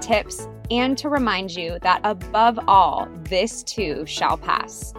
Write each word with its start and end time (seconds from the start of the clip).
tips, 0.00 0.48
and 0.70 0.96
to 0.98 1.08
remind 1.08 1.54
you 1.54 1.78
that 1.82 2.00
above 2.04 2.58
all, 2.66 3.08
this 3.24 3.62
too 3.62 4.04
shall 4.06 4.36
pass. 4.36 4.94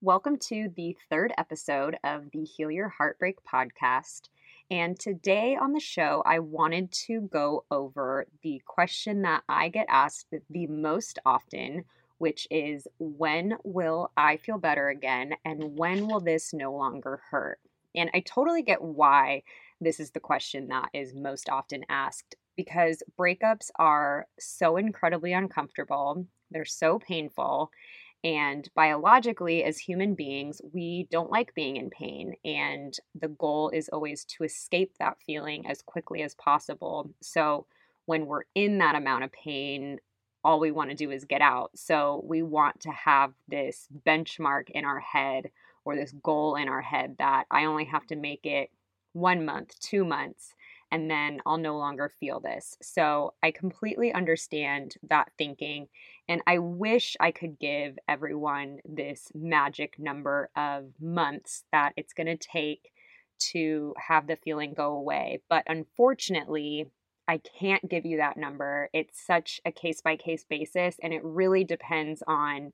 Welcome 0.00 0.38
to 0.48 0.70
the 0.76 0.96
third 1.10 1.32
episode 1.36 1.96
of 2.04 2.30
the 2.32 2.44
Heal 2.44 2.70
Your 2.70 2.88
Heartbreak 2.88 3.38
podcast. 3.44 4.28
And 4.70 4.98
today 4.98 5.56
on 5.56 5.72
the 5.72 5.80
show, 5.80 6.22
I 6.24 6.38
wanted 6.38 6.92
to 7.06 7.22
go 7.22 7.64
over 7.70 8.26
the 8.42 8.62
question 8.66 9.22
that 9.22 9.42
I 9.48 9.68
get 9.68 9.86
asked 9.88 10.32
the 10.50 10.66
most 10.68 11.18
often, 11.26 11.84
which 12.18 12.46
is 12.50 12.86
when 12.98 13.56
will 13.64 14.12
I 14.16 14.36
feel 14.36 14.58
better 14.58 14.88
again? 14.88 15.34
And 15.44 15.76
when 15.76 16.06
will 16.06 16.20
this 16.20 16.52
no 16.52 16.72
longer 16.72 17.20
hurt? 17.30 17.58
And 17.96 18.10
I 18.14 18.20
totally 18.20 18.62
get 18.62 18.82
why 18.82 19.42
this 19.80 19.98
is 19.98 20.10
the 20.10 20.20
question 20.20 20.68
that 20.68 20.90
is 20.92 21.14
most 21.14 21.48
often 21.48 21.84
asked 21.88 22.36
because 22.56 23.02
breakups 23.18 23.70
are 23.78 24.26
so 24.38 24.76
incredibly 24.76 25.32
uncomfortable, 25.32 26.26
they're 26.50 26.64
so 26.64 26.98
painful. 26.98 27.70
And 28.24 28.68
biologically, 28.74 29.62
as 29.62 29.78
human 29.78 30.14
beings, 30.14 30.60
we 30.72 31.06
don't 31.10 31.30
like 31.30 31.54
being 31.54 31.76
in 31.76 31.90
pain. 31.90 32.34
And 32.44 32.96
the 33.14 33.28
goal 33.28 33.70
is 33.70 33.88
always 33.90 34.24
to 34.24 34.44
escape 34.44 34.92
that 34.98 35.18
feeling 35.24 35.66
as 35.66 35.82
quickly 35.82 36.22
as 36.22 36.34
possible. 36.34 37.10
So, 37.20 37.66
when 38.06 38.26
we're 38.26 38.44
in 38.54 38.78
that 38.78 38.94
amount 38.94 39.24
of 39.24 39.32
pain, 39.32 39.98
all 40.42 40.60
we 40.60 40.70
want 40.70 40.90
to 40.90 40.96
do 40.96 41.10
is 41.10 41.24
get 41.24 41.40
out. 41.40 41.70
So, 41.74 42.24
we 42.26 42.42
want 42.42 42.80
to 42.80 42.90
have 42.90 43.32
this 43.48 43.86
benchmark 44.06 44.70
in 44.70 44.84
our 44.84 45.00
head 45.00 45.50
or 45.86 45.96
this 45.96 46.12
goal 46.22 46.56
in 46.56 46.68
our 46.68 46.82
head 46.82 47.14
that 47.18 47.44
I 47.50 47.64
only 47.64 47.84
have 47.84 48.06
to 48.08 48.16
make 48.16 48.44
it 48.44 48.70
one 49.12 49.46
month, 49.46 49.78
two 49.80 50.04
months, 50.04 50.52
and 50.90 51.10
then 51.10 51.40
I'll 51.46 51.56
no 51.56 51.78
longer 51.78 52.10
feel 52.20 52.40
this. 52.40 52.76
So 52.82 53.34
I 53.42 53.52
completely 53.52 54.12
understand 54.12 54.96
that 55.08 55.30
thinking. 55.38 55.88
And 56.28 56.42
I 56.46 56.58
wish 56.58 57.16
I 57.18 57.30
could 57.30 57.58
give 57.58 57.98
everyone 58.08 58.80
this 58.84 59.28
magic 59.34 59.98
number 59.98 60.50
of 60.56 60.86
months 61.00 61.64
that 61.72 61.92
it's 61.96 62.12
going 62.12 62.26
to 62.26 62.36
take 62.36 62.90
to 63.52 63.94
have 64.08 64.26
the 64.26 64.36
feeling 64.36 64.74
go 64.74 64.92
away. 64.92 65.40
But 65.48 65.64
unfortunately, 65.66 66.86
I 67.28 67.38
can't 67.38 67.88
give 67.88 68.04
you 68.04 68.18
that 68.18 68.36
number. 68.36 68.90
It's 68.92 69.24
such 69.24 69.60
a 69.64 69.72
case 69.72 70.00
by 70.00 70.16
case 70.16 70.44
basis, 70.48 70.96
and 71.02 71.12
it 71.12 71.24
really 71.24 71.64
depends 71.64 72.22
on 72.26 72.72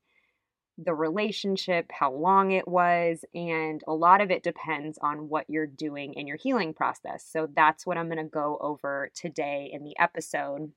the 0.78 0.94
relationship, 0.94 1.90
how 1.92 2.12
long 2.12 2.52
it 2.52 2.66
was, 2.66 3.24
and 3.34 3.82
a 3.86 3.92
lot 3.92 4.20
of 4.20 4.30
it 4.30 4.42
depends 4.42 4.98
on 5.02 5.28
what 5.28 5.44
you're 5.48 5.66
doing 5.66 6.14
in 6.14 6.26
your 6.26 6.38
healing 6.38 6.72
process. 6.72 7.26
So 7.28 7.48
that's 7.54 7.86
what 7.86 7.98
I'm 7.98 8.08
going 8.08 8.24
to 8.24 8.24
go 8.24 8.58
over 8.60 9.10
today 9.14 9.70
in 9.72 9.84
the 9.84 9.96
episode. 9.98 10.72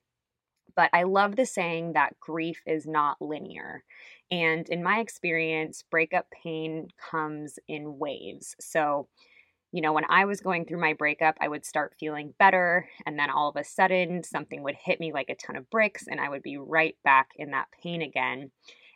But 0.75 0.89
I 0.91 1.03
love 1.03 1.37
the 1.37 1.45
saying 1.45 1.93
that 1.93 2.19
grief 2.19 2.61
is 2.65 2.85
not 2.85 3.21
linear. 3.21 3.83
And 4.29 4.67
in 4.67 4.83
my 4.83 4.99
experience, 4.99 5.83
breakup 5.89 6.27
pain 6.43 6.89
comes 6.97 7.57
in 7.67 7.97
waves. 7.97 8.55
So, 8.59 9.07
you 9.71 9.81
know, 9.81 9.93
when 9.93 10.05
I 10.09 10.25
was 10.25 10.41
going 10.41 10.65
through 10.65 10.81
my 10.81 10.93
breakup, 10.93 11.35
I 11.39 11.47
would 11.47 11.65
start 11.65 11.95
feeling 11.97 12.33
better. 12.37 12.89
And 13.05 13.17
then 13.17 13.29
all 13.29 13.49
of 13.49 13.55
a 13.55 13.63
sudden, 13.63 14.23
something 14.23 14.63
would 14.63 14.75
hit 14.75 14.99
me 14.99 15.13
like 15.13 15.29
a 15.29 15.35
ton 15.35 15.55
of 15.55 15.69
bricks, 15.69 16.05
and 16.07 16.19
I 16.19 16.27
would 16.27 16.43
be 16.43 16.57
right 16.57 16.97
back 17.05 17.29
in 17.37 17.51
that 17.51 17.67
pain 17.81 18.01
again. 18.01 18.51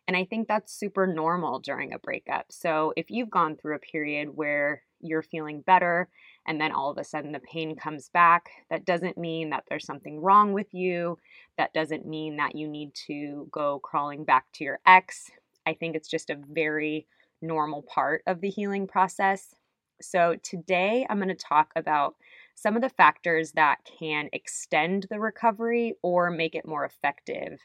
And 0.10 0.18
I 0.18 0.26
think 0.26 0.48
that's 0.48 0.74
super 0.74 1.06
normal 1.06 1.60
during 1.60 1.94
a 1.94 2.00
breakup. 2.00 2.48
So 2.50 2.94
if 2.98 3.12
you've 3.12 3.30
gone 3.30 3.56
through 3.56 3.76
a 3.76 3.80
period 3.94 4.30
where 4.36 4.82
you're 5.02 5.22
feeling 5.22 5.62
better 5.62 6.10
and 6.48 6.60
then 6.60 6.72
all 6.72 6.90
of 6.90 6.98
a 6.98 7.04
sudden 7.04 7.32
the 7.32 7.40
pain 7.40 7.76
comes 7.76 8.10
back, 8.10 8.50
that 8.72 8.86
doesn't 8.86 9.20
mean 9.20 9.52
that 9.52 9.66
there's 9.70 9.86
something 9.86 10.20
wrong 10.20 10.52
with 10.52 10.74
you. 10.74 11.20
That 11.60 11.76
doesn't 11.76 12.08
mean 12.08 12.38
that 12.38 12.56
you 12.56 12.68
need 12.68 12.96
to 13.06 13.48
go 13.52 13.78
crawling 13.84 14.24
back 14.24 14.52
to 14.54 14.64
your 14.64 14.80
ex. 14.88 15.30
I 15.68 15.76
think 15.76 15.96
it's 15.96 16.10
just 16.10 16.32
a 16.32 16.42
very 16.52 17.06
normal 17.44 17.84
part 17.84 18.24
of 18.26 18.42
the 18.42 18.50
healing 18.50 18.88
process. 18.88 19.54
So 20.02 20.38
today 20.42 21.06
I'm 21.08 21.20
going 21.20 21.30
to 21.30 21.36
talk 21.36 21.72
about 21.76 22.16
some 22.56 22.76
of 22.76 22.82
the 22.82 22.90
factors 22.90 23.52
that 23.52 23.78
can 24.00 24.30
extend 24.34 25.06
the 25.12 25.20
recovery 25.20 25.94
or 26.02 26.32
make 26.32 26.56
it 26.56 26.66
more 26.66 26.84
effective 26.84 27.60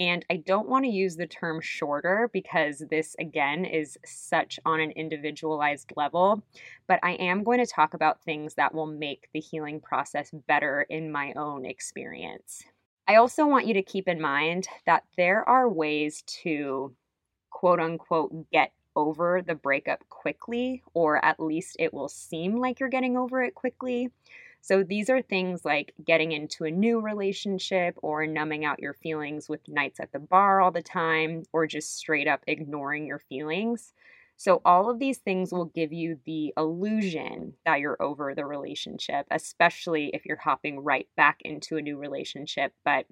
and 0.00 0.24
I 0.30 0.36
don't 0.36 0.68
want 0.68 0.86
to 0.86 0.90
use 0.90 1.14
the 1.16 1.26
term 1.26 1.60
shorter 1.60 2.30
because 2.32 2.82
this, 2.90 3.14
again, 3.18 3.66
is 3.66 3.98
such 4.04 4.58
on 4.64 4.80
an 4.80 4.92
individualized 4.92 5.92
level. 5.94 6.42
But 6.88 7.00
I 7.02 7.12
am 7.12 7.44
going 7.44 7.58
to 7.58 7.66
talk 7.66 7.92
about 7.92 8.24
things 8.24 8.54
that 8.54 8.74
will 8.74 8.86
make 8.86 9.28
the 9.34 9.40
healing 9.40 9.78
process 9.78 10.30
better 10.48 10.86
in 10.88 11.12
my 11.12 11.34
own 11.34 11.66
experience. 11.66 12.64
I 13.06 13.16
also 13.16 13.46
want 13.46 13.66
you 13.66 13.74
to 13.74 13.82
keep 13.82 14.08
in 14.08 14.20
mind 14.20 14.68
that 14.86 15.04
there 15.18 15.46
are 15.46 15.68
ways 15.68 16.22
to 16.42 16.94
quote 17.50 17.78
unquote 17.78 18.50
get 18.50 18.72
over 18.96 19.42
the 19.42 19.54
breakup 19.54 20.08
quickly, 20.08 20.82
or 20.94 21.22
at 21.22 21.38
least 21.38 21.76
it 21.78 21.92
will 21.92 22.08
seem 22.08 22.56
like 22.56 22.80
you're 22.80 22.88
getting 22.88 23.18
over 23.18 23.42
it 23.42 23.54
quickly. 23.54 24.10
So 24.60 24.82
these 24.82 25.08
are 25.10 25.22
things 25.22 25.64
like 25.64 25.94
getting 26.04 26.32
into 26.32 26.64
a 26.64 26.70
new 26.70 27.00
relationship 27.00 27.96
or 28.02 28.26
numbing 28.26 28.64
out 28.64 28.80
your 28.80 28.94
feelings 28.94 29.48
with 29.48 29.66
nights 29.68 30.00
at 30.00 30.12
the 30.12 30.18
bar 30.18 30.60
all 30.60 30.70
the 30.70 30.82
time 30.82 31.44
or 31.52 31.66
just 31.66 31.96
straight 31.96 32.28
up 32.28 32.42
ignoring 32.46 33.06
your 33.06 33.18
feelings. 33.20 33.92
So, 34.36 34.62
all 34.64 34.88
of 34.90 34.98
these 34.98 35.18
things 35.18 35.52
will 35.52 35.66
give 35.66 35.92
you 35.92 36.18
the 36.24 36.54
illusion 36.56 37.54
that 37.66 37.80
you're 37.80 38.00
over 38.02 38.34
the 38.34 38.46
relationship, 38.46 39.26
especially 39.30 40.10
if 40.14 40.24
you're 40.24 40.38
hopping 40.38 40.80
right 40.80 41.08
back 41.16 41.42
into 41.44 41.76
a 41.76 41.82
new 41.82 41.98
relationship. 41.98 42.72
But 42.84 43.06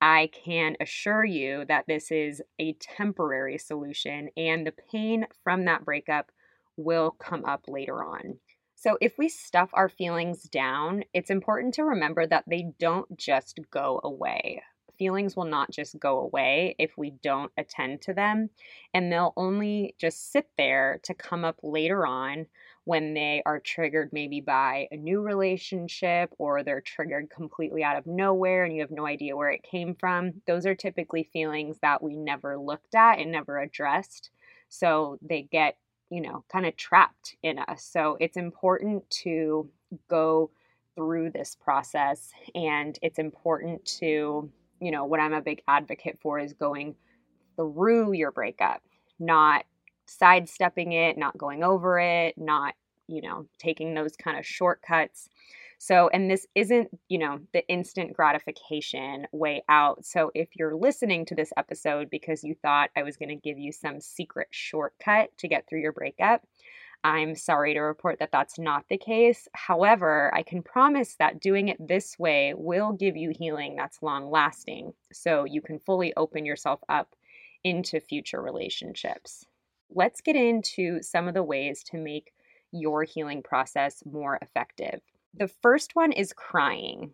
I 0.00 0.30
can 0.32 0.76
assure 0.80 1.24
you 1.24 1.64
that 1.66 1.86
this 1.86 2.10
is 2.12 2.42
a 2.58 2.74
temporary 2.74 3.58
solution, 3.58 4.28
and 4.36 4.66
the 4.66 4.72
pain 4.72 5.26
from 5.42 5.64
that 5.64 5.84
breakup 5.84 6.30
will 6.76 7.12
come 7.12 7.44
up 7.44 7.64
later 7.68 8.04
on. 8.04 8.38
So, 8.84 8.98
if 9.00 9.16
we 9.16 9.30
stuff 9.30 9.70
our 9.72 9.88
feelings 9.88 10.42
down, 10.42 11.04
it's 11.14 11.30
important 11.30 11.72
to 11.72 11.84
remember 11.84 12.26
that 12.26 12.44
they 12.46 12.66
don't 12.78 13.16
just 13.16 13.58
go 13.70 13.98
away. 14.04 14.62
Feelings 14.98 15.34
will 15.34 15.46
not 15.46 15.70
just 15.70 15.98
go 15.98 16.18
away 16.18 16.76
if 16.78 16.98
we 16.98 17.12
don't 17.22 17.50
attend 17.56 18.02
to 18.02 18.12
them, 18.12 18.50
and 18.92 19.10
they'll 19.10 19.32
only 19.38 19.94
just 19.98 20.30
sit 20.30 20.48
there 20.58 21.00
to 21.04 21.14
come 21.14 21.46
up 21.46 21.60
later 21.62 22.06
on 22.06 22.44
when 22.84 23.14
they 23.14 23.42
are 23.46 23.58
triggered 23.58 24.10
maybe 24.12 24.42
by 24.42 24.86
a 24.90 24.98
new 24.98 25.22
relationship 25.22 26.34
or 26.36 26.62
they're 26.62 26.82
triggered 26.82 27.30
completely 27.30 27.82
out 27.82 27.96
of 27.96 28.06
nowhere 28.06 28.64
and 28.64 28.74
you 28.74 28.82
have 28.82 28.90
no 28.90 29.06
idea 29.06 29.34
where 29.34 29.50
it 29.50 29.62
came 29.62 29.94
from. 29.94 30.42
Those 30.46 30.66
are 30.66 30.74
typically 30.74 31.30
feelings 31.32 31.78
that 31.80 32.02
we 32.02 32.18
never 32.18 32.58
looked 32.58 32.94
at 32.94 33.18
and 33.18 33.32
never 33.32 33.58
addressed. 33.58 34.28
So 34.68 35.18
they 35.22 35.40
get, 35.40 35.78
you 36.14 36.20
know, 36.20 36.44
kind 36.48 36.64
of 36.64 36.76
trapped 36.76 37.34
in 37.42 37.58
us. 37.58 37.82
So 37.82 38.16
it's 38.20 38.36
important 38.36 39.10
to 39.24 39.68
go 40.08 40.48
through 40.94 41.30
this 41.30 41.56
process 41.56 42.30
and 42.54 42.96
it's 43.02 43.18
important 43.18 43.84
to, 43.84 44.48
you 44.80 44.90
know, 44.92 45.06
what 45.06 45.18
I'm 45.18 45.32
a 45.32 45.40
big 45.40 45.60
advocate 45.66 46.16
for 46.22 46.38
is 46.38 46.52
going 46.52 46.94
through 47.56 48.12
your 48.12 48.30
breakup, 48.30 48.80
not 49.18 49.64
sidestepping 50.06 50.92
it, 50.92 51.18
not 51.18 51.36
going 51.36 51.64
over 51.64 51.98
it, 51.98 52.38
not, 52.38 52.74
you 53.08 53.20
know, 53.20 53.46
taking 53.58 53.94
those 53.94 54.14
kind 54.14 54.38
of 54.38 54.46
shortcuts. 54.46 55.28
So, 55.78 56.08
and 56.08 56.30
this 56.30 56.46
isn't, 56.54 56.88
you 57.08 57.18
know, 57.18 57.40
the 57.52 57.66
instant 57.68 58.12
gratification 58.14 59.26
way 59.32 59.62
out. 59.68 60.04
So, 60.04 60.30
if 60.34 60.50
you're 60.56 60.76
listening 60.76 61.26
to 61.26 61.34
this 61.34 61.52
episode 61.56 62.08
because 62.10 62.44
you 62.44 62.54
thought 62.54 62.90
I 62.96 63.02
was 63.02 63.16
going 63.16 63.28
to 63.28 63.34
give 63.36 63.58
you 63.58 63.72
some 63.72 64.00
secret 64.00 64.48
shortcut 64.50 65.36
to 65.38 65.48
get 65.48 65.68
through 65.68 65.80
your 65.80 65.92
breakup, 65.92 66.42
I'm 67.04 67.34
sorry 67.34 67.74
to 67.74 67.80
report 67.80 68.18
that 68.20 68.32
that's 68.32 68.58
not 68.58 68.86
the 68.88 68.96
case. 68.96 69.46
However, 69.52 70.32
I 70.34 70.42
can 70.42 70.62
promise 70.62 71.16
that 71.18 71.38
doing 71.38 71.68
it 71.68 71.76
this 71.78 72.18
way 72.18 72.54
will 72.56 72.92
give 72.92 73.14
you 73.14 73.30
healing 73.38 73.76
that's 73.76 74.02
long 74.02 74.30
lasting. 74.30 74.94
So 75.12 75.44
you 75.44 75.60
can 75.60 75.78
fully 75.78 76.14
open 76.16 76.46
yourself 76.46 76.80
up 76.88 77.14
into 77.62 78.00
future 78.00 78.40
relationships. 78.40 79.44
Let's 79.94 80.22
get 80.22 80.34
into 80.34 81.02
some 81.02 81.28
of 81.28 81.34
the 81.34 81.42
ways 81.42 81.84
to 81.90 81.98
make 81.98 82.32
your 82.72 83.04
healing 83.04 83.42
process 83.42 84.02
more 84.10 84.38
effective. 84.40 85.00
The 85.36 85.48
first 85.48 85.96
one 85.96 86.12
is 86.12 86.32
crying. 86.32 87.12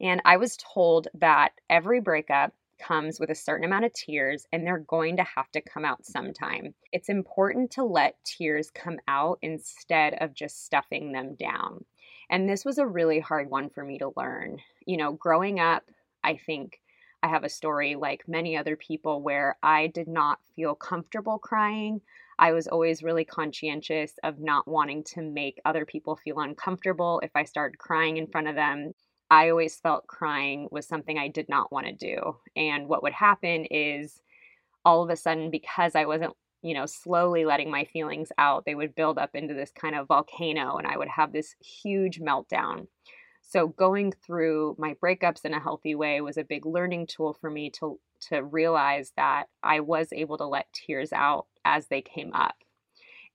And 0.00 0.22
I 0.24 0.36
was 0.36 0.56
told 0.56 1.08
that 1.14 1.52
every 1.68 2.00
breakup 2.00 2.54
comes 2.78 3.18
with 3.18 3.28
a 3.30 3.34
certain 3.34 3.64
amount 3.64 3.84
of 3.84 3.92
tears 3.92 4.46
and 4.52 4.66
they're 4.66 4.78
going 4.78 5.16
to 5.16 5.24
have 5.24 5.50
to 5.52 5.60
come 5.60 5.84
out 5.84 6.06
sometime. 6.06 6.74
It's 6.92 7.08
important 7.08 7.72
to 7.72 7.84
let 7.84 8.24
tears 8.24 8.70
come 8.70 8.98
out 9.08 9.38
instead 9.42 10.14
of 10.20 10.32
just 10.32 10.64
stuffing 10.64 11.12
them 11.12 11.34
down. 11.34 11.84
And 12.30 12.48
this 12.48 12.64
was 12.64 12.78
a 12.78 12.86
really 12.86 13.18
hard 13.18 13.50
one 13.50 13.68
for 13.68 13.84
me 13.84 13.98
to 13.98 14.12
learn. 14.16 14.58
You 14.86 14.96
know, 14.96 15.12
growing 15.12 15.58
up, 15.58 15.82
I 16.22 16.36
think 16.36 16.80
I 17.22 17.28
have 17.28 17.44
a 17.44 17.50
story 17.50 17.96
like 17.96 18.28
many 18.28 18.56
other 18.56 18.76
people 18.76 19.22
where 19.22 19.56
I 19.62 19.88
did 19.88 20.08
not 20.08 20.38
feel 20.56 20.74
comfortable 20.74 21.38
crying. 21.38 22.00
I 22.40 22.52
was 22.52 22.66
always 22.66 23.02
really 23.02 23.26
conscientious 23.26 24.14
of 24.24 24.40
not 24.40 24.66
wanting 24.66 25.04
to 25.12 25.20
make 25.20 25.60
other 25.66 25.84
people 25.84 26.16
feel 26.16 26.40
uncomfortable 26.40 27.20
if 27.22 27.30
I 27.34 27.44
started 27.44 27.78
crying 27.78 28.16
in 28.16 28.28
front 28.28 28.48
of 28.48 28.54
them. 28.54 28.92
I 29.30 29.50
always 29.50 29.76
felt 29.76 30.06
crying 30.06 30.66
was 30.70 30.88
something 30.88 31.18
I 31.18 31.28
did 31.28 31.50
not 31.50 31.70
want 31.70 31.86
to 31.86 31.92
do. 31.92 32.38
And 32.56 32.88
what 32.88 33.02
would 33.02 33.12
happen 33.12 33.66
is 33.70 34.22
all 34.86 35.02
of 35.02 35.10
a 35.10 35.16
sudden, 35.16 35.50
because 35.50 35.94
I 35.94 36.06
wasn't, 36.06 36.32
you 36.62 36.72
know, 36.72 36.86
slowly 36.86 37.44
letting 37.44 37.70
my 37.70 37.84
feelings 37.84 38.32
out, 38.38 38.64
they 38.64 38.74
would 38.74 38.94
build 38.94 39.18
up 39.18 39.34
into 39.34 39.52
this 39.52 39.70
kind 39.70 39.94
of 39.94 40.08
volcano 40.08 40.78
and 40.78 40.86
I 40.86 40.96
would 40.96 41.08
have 41.08 41.34
this 41.34 41.54
huge 41.60 42.20
meltdown. 42.20 42.86
So 43.42 43.68
going 43.68 44.12
through 44.12 44.76
my 44.78 44.94
breakups 44.94 45.44
in 45.44 45.52
a 45.52 45.60
healthy 45.60 45.94
way 45.94 46.22
was 46.22 46.38
a 46.38 46.44
big 46.44 46.64
learning 46.64 47.08
tool 47.08 47.36
for 47.38 47.50
me 47.50 47.68
to 47.80 48.00
to 48.28 48.42
realize 48.42 49.12
that 49.16 49.44
I 49.62 49.80
was 49.80 50.08
able 50.12 50.36
to 50.38 50.46
let 50.46 50.72
tears 50.72 51.12
out 51.12 51.46
as 51.64 51.86
they 51.86 52.02
came 52.02 52.32
up. 52.32 52.54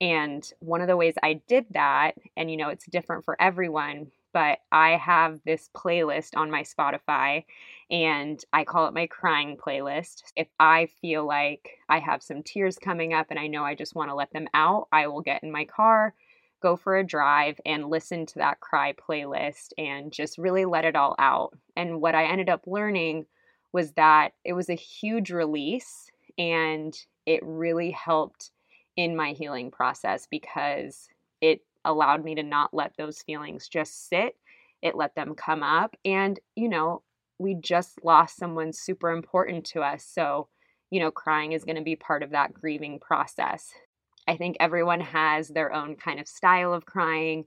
And 0.00 0.48
one 0.60 0.80
of 0.80 0.88
the 0.88 0.96
ways 0.96 1.14
I 1.22 1.40
did 1.48 1.66
that, 1.70 2.12
and 2.36 2.50
you 2.50 2.56
know, 2.56 2.68
it's 2.68 2.86
different 2.86 3.24
for 3.24 3.40
everyone, 3.40 4.10
but 4.32 4.58
I 4.70 4.90
have 4.90 5.40
this 5.46 5.70
playlist 5.74 6.36
on 6.36 6.50
my 6.50 6.62
Spotify 6.62 7.44
and 7.90 8.44
I 8.52 8.64
call 8.64 8.86
it 8.86 8.92
my 8.92 9.06
crying 9.06 9.56
playlist. 9.56 10.24
If 10.36 10.48
I 10.60 10.88
feel 11.00 11.26
like 11.26 11.78
I 11.88 12.00
have 12.00 12.22
some 12.22 12.42
tears 12.42 12.78
coming 12.78 13.14
up 13.14 13.28
and 13.30 13.38
I 13.38 13.46
know 13.46 13.64
I 13.64 13.74
just 13.74 13.94
want 13.94 14.10
to 14.10 14.14
let 14.14 14.30
them 14.32 14.48
out, 14.52 14.88
I 14.92 15.06
will 15.06 15.22
get 15.22 15.42
in 15.42 15.50
my 15.50 15.64
car, 15.64 16.14
go 16.60 16.76
for 16.76 16.98
a 16.98 17.06
drive, 17.06 17.58
and 17.64 17.88
listen 17.88 18.26
to 18.26 18.40
that 18.40 18.60
cry 18.60 18.92
playlist 18.92 19.68
and 19.78 20.12
just 20.12 20.36
really 20.36 20.66
let 20.66 20.84
it 20.84 20.96
all 20.96 21.14
out. 21.18 21.56
And 21.74 22.02
what 22.02 22.14
I 22.14 22.26
ended 22.26 22.50
up 22.50 22.66
learning 22.66 23.24
was 23.72 23.92
that 23.92 24.32
it 24.44 24.52
was 24.52 24.68
a 24.68 24.74
huge 24.74 25.30
release 25.30 26.10
and 26.36 26.94
it 27.26 27.40
really 27.42 27.90
helped 27.90 28.52
in 28.96 29.14
my 29.14 29.32
healing 29.32 29.70
process 29.70 30.26
because 30.30 31.08
it 31.40 31.60
allowed 31.84 32.24
me 32.24 32.34
to 32.36 32.42
not 32.42 32.72
let 32.72 32.92
those 32.96 33.22
feelings 33.22 33.68
just 33.68 34.08
sit. 34.08 34.36
It 34.82 34.96
let 34.96 35.14
them 35.14 35.34
come 35.34 35.62
up. 35.62 35.96
And, 36.04 36.38
you 36.54 36.68
know, 36.68 37.02
we 37.38 37.54
just 37.54 38.02
lost 38.02 38.36
someone 38.36 38.72
super 38.72 39.10
important 39.10 39.66
to 39.66 39.82
us. 39.82 40.04
So, 40.04 40.48
you 40.90 41.00
know, 41.00 41.10
crying 41.10 41.52
is 41.52 41.64
going 41.64 41.76
to 41.76 41.82
be 41.82 41.96
part 41.96 42.22
of 42.22 42.30
that 42.30 42.54
grieving 42.54 42.98
process. 42.98 43.70
I 44.28 44.36
think 44.36 44.56
everyone 44.58 45.00
has 45.00 45.48
their 45.48 45.72
own 45.72 45.96
kind 45.96 46.18
of 46.18 46.26
style 46.26 46.72
of 46.72 46.86
crying. 46.86 47.44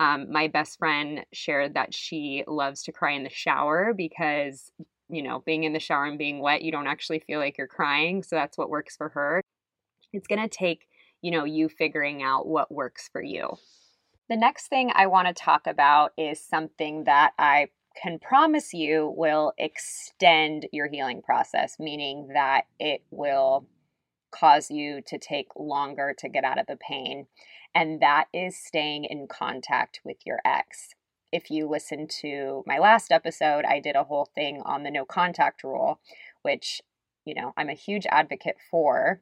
Um, 0.00 0.32
my 0.32 0.48
best 0.48 0.78
friend 0.78 1.24
shared 1.32 1.74
that 1.74 1.94
she 1.94 2.44
loves 2.46 2.82
to 2.84 2.92
cry 2.92 3.12
in 3.12 3.24
the 3.24 3.30
shower 3.30 3.92
because, 3.94 4.70
you 5.12 5.22
know, 5.22 5.42
being 5.44 5.64
in 5.64 5.74
the 5.74 5.78
shower 5.78 6.06
and 6.06 6.18
being 6.18 6.40
wet, 6.40 6.62
you 6.62 6.72
don't 6.72 6.86
actually 6.86 7.20
feel 7.20 7.38
like 7.38 7.58
you're 7.58 7.66
crying. 7.66 8.22
So 8.22 8.34
that's 8.34 8.56
what 8.56 8.70
works 8.70 8.96
for 8.96 9.10
her. 9.10 9.42
It's 10.12 10.26
going 10.26 10.42
to 10.42 10.48
take, 10.48 10.88
you 11.20 11.30
know, 11.30 11.44
you 11.44 11.68
figuring 11.68 12.22
out 12.22 12.48
what 12.48 12.72
works 12.72 13.10
for 13.12 13.22
you. 13.22 13.56
The 14.30 14.36
next 14.36 14.68
thing 14.68 14.90
I 14.94 15.06
want 15.06 15.28
to 15.28 15.34
talk 15.34 15.66
about 15.66 16.12
is 16.16 16.40
something 16.40 17.04
that 17.04 17.32
I 17.38 17.68
can 18.02 18.18
promise 18.18 18.72
you 18.72 19.12
will 19.14 19.52
extend 19.58 20.66
your 20.72 20.88
healing 20.88 21.20
process, 21.20 21.76
meaning 21.78 22.30
that 22.32 22.62
it 22.80 23.02
will 23.10 23.66
cause 24.30 24.70
you 24.70 25.02
to 25.06 25.18
take 25.18 25.48
longer 25.56 26.14
to 26.16 26.28
get 26.30 26.44
out 26.44 26.58
of 26.58 26.66
the 26.66 26.76
pain. 26.76 27.26
And 27.74 28.00
that 28.00 28.28
is 28.32 28.56
staying 28.56 29.04
in 29.04 29.26
contact 29.28 30.00
with 30.04 30.16
your 30.24 30.40
ex. 30.42 30.94
If 31.32 31.50
you 31.50 31.68
listen 31.68 32.06
to 32.20 32.62
my 32.66 32.78
last 32.78 33.10
episode, 33.10 33.64
I 33.64 33.80
did 33.80 33.96
a 33.96 34.04
whole 34.04 34.28
thing 34.34 34.60
on 34.64 34.82
the 34.82 34.90
no 34.90 35.04
contact 35.04 35.64
rule, 35.64 35.98
which, 36.42 36.82
you 37.24 37.34
know, 37.34 37.52
I'm 37.56 37.70
a 37.70 37.74
huge 37.74 38.06
advocate 38.10 38.56
for. 38.70 39.20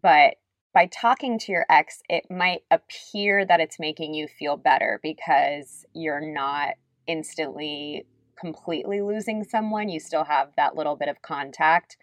But 0.00 0.36
by 0.72 0.86
talking 0.86 1.38
to 1.40 1.52
your 1.52 1.66
ex, 1.68 2.00
it 2.08 2.30
might 2.30 2.62
appear 2.70 3.44
that 3.44 3.60
it's 3.60 3.78
making 3.78 4.14
you 4.14 4.26
feel 4.26 4.56
better 4.56 5.00
because 5.02 5.84
you're 5.92 6.20
not 6.20 6.74
instantly 7.06 8.06
completely 8.38 9.02
losing 9.02 9.44
someone. 9.44 9.88
You 9.88 10.00
still 10.00 10.24
have 10.24 10.52
that 10.56 10.76
little 10.76 10.96
bit 10.96 11.08
of 11.08 11.22
contact. 11.22 11.96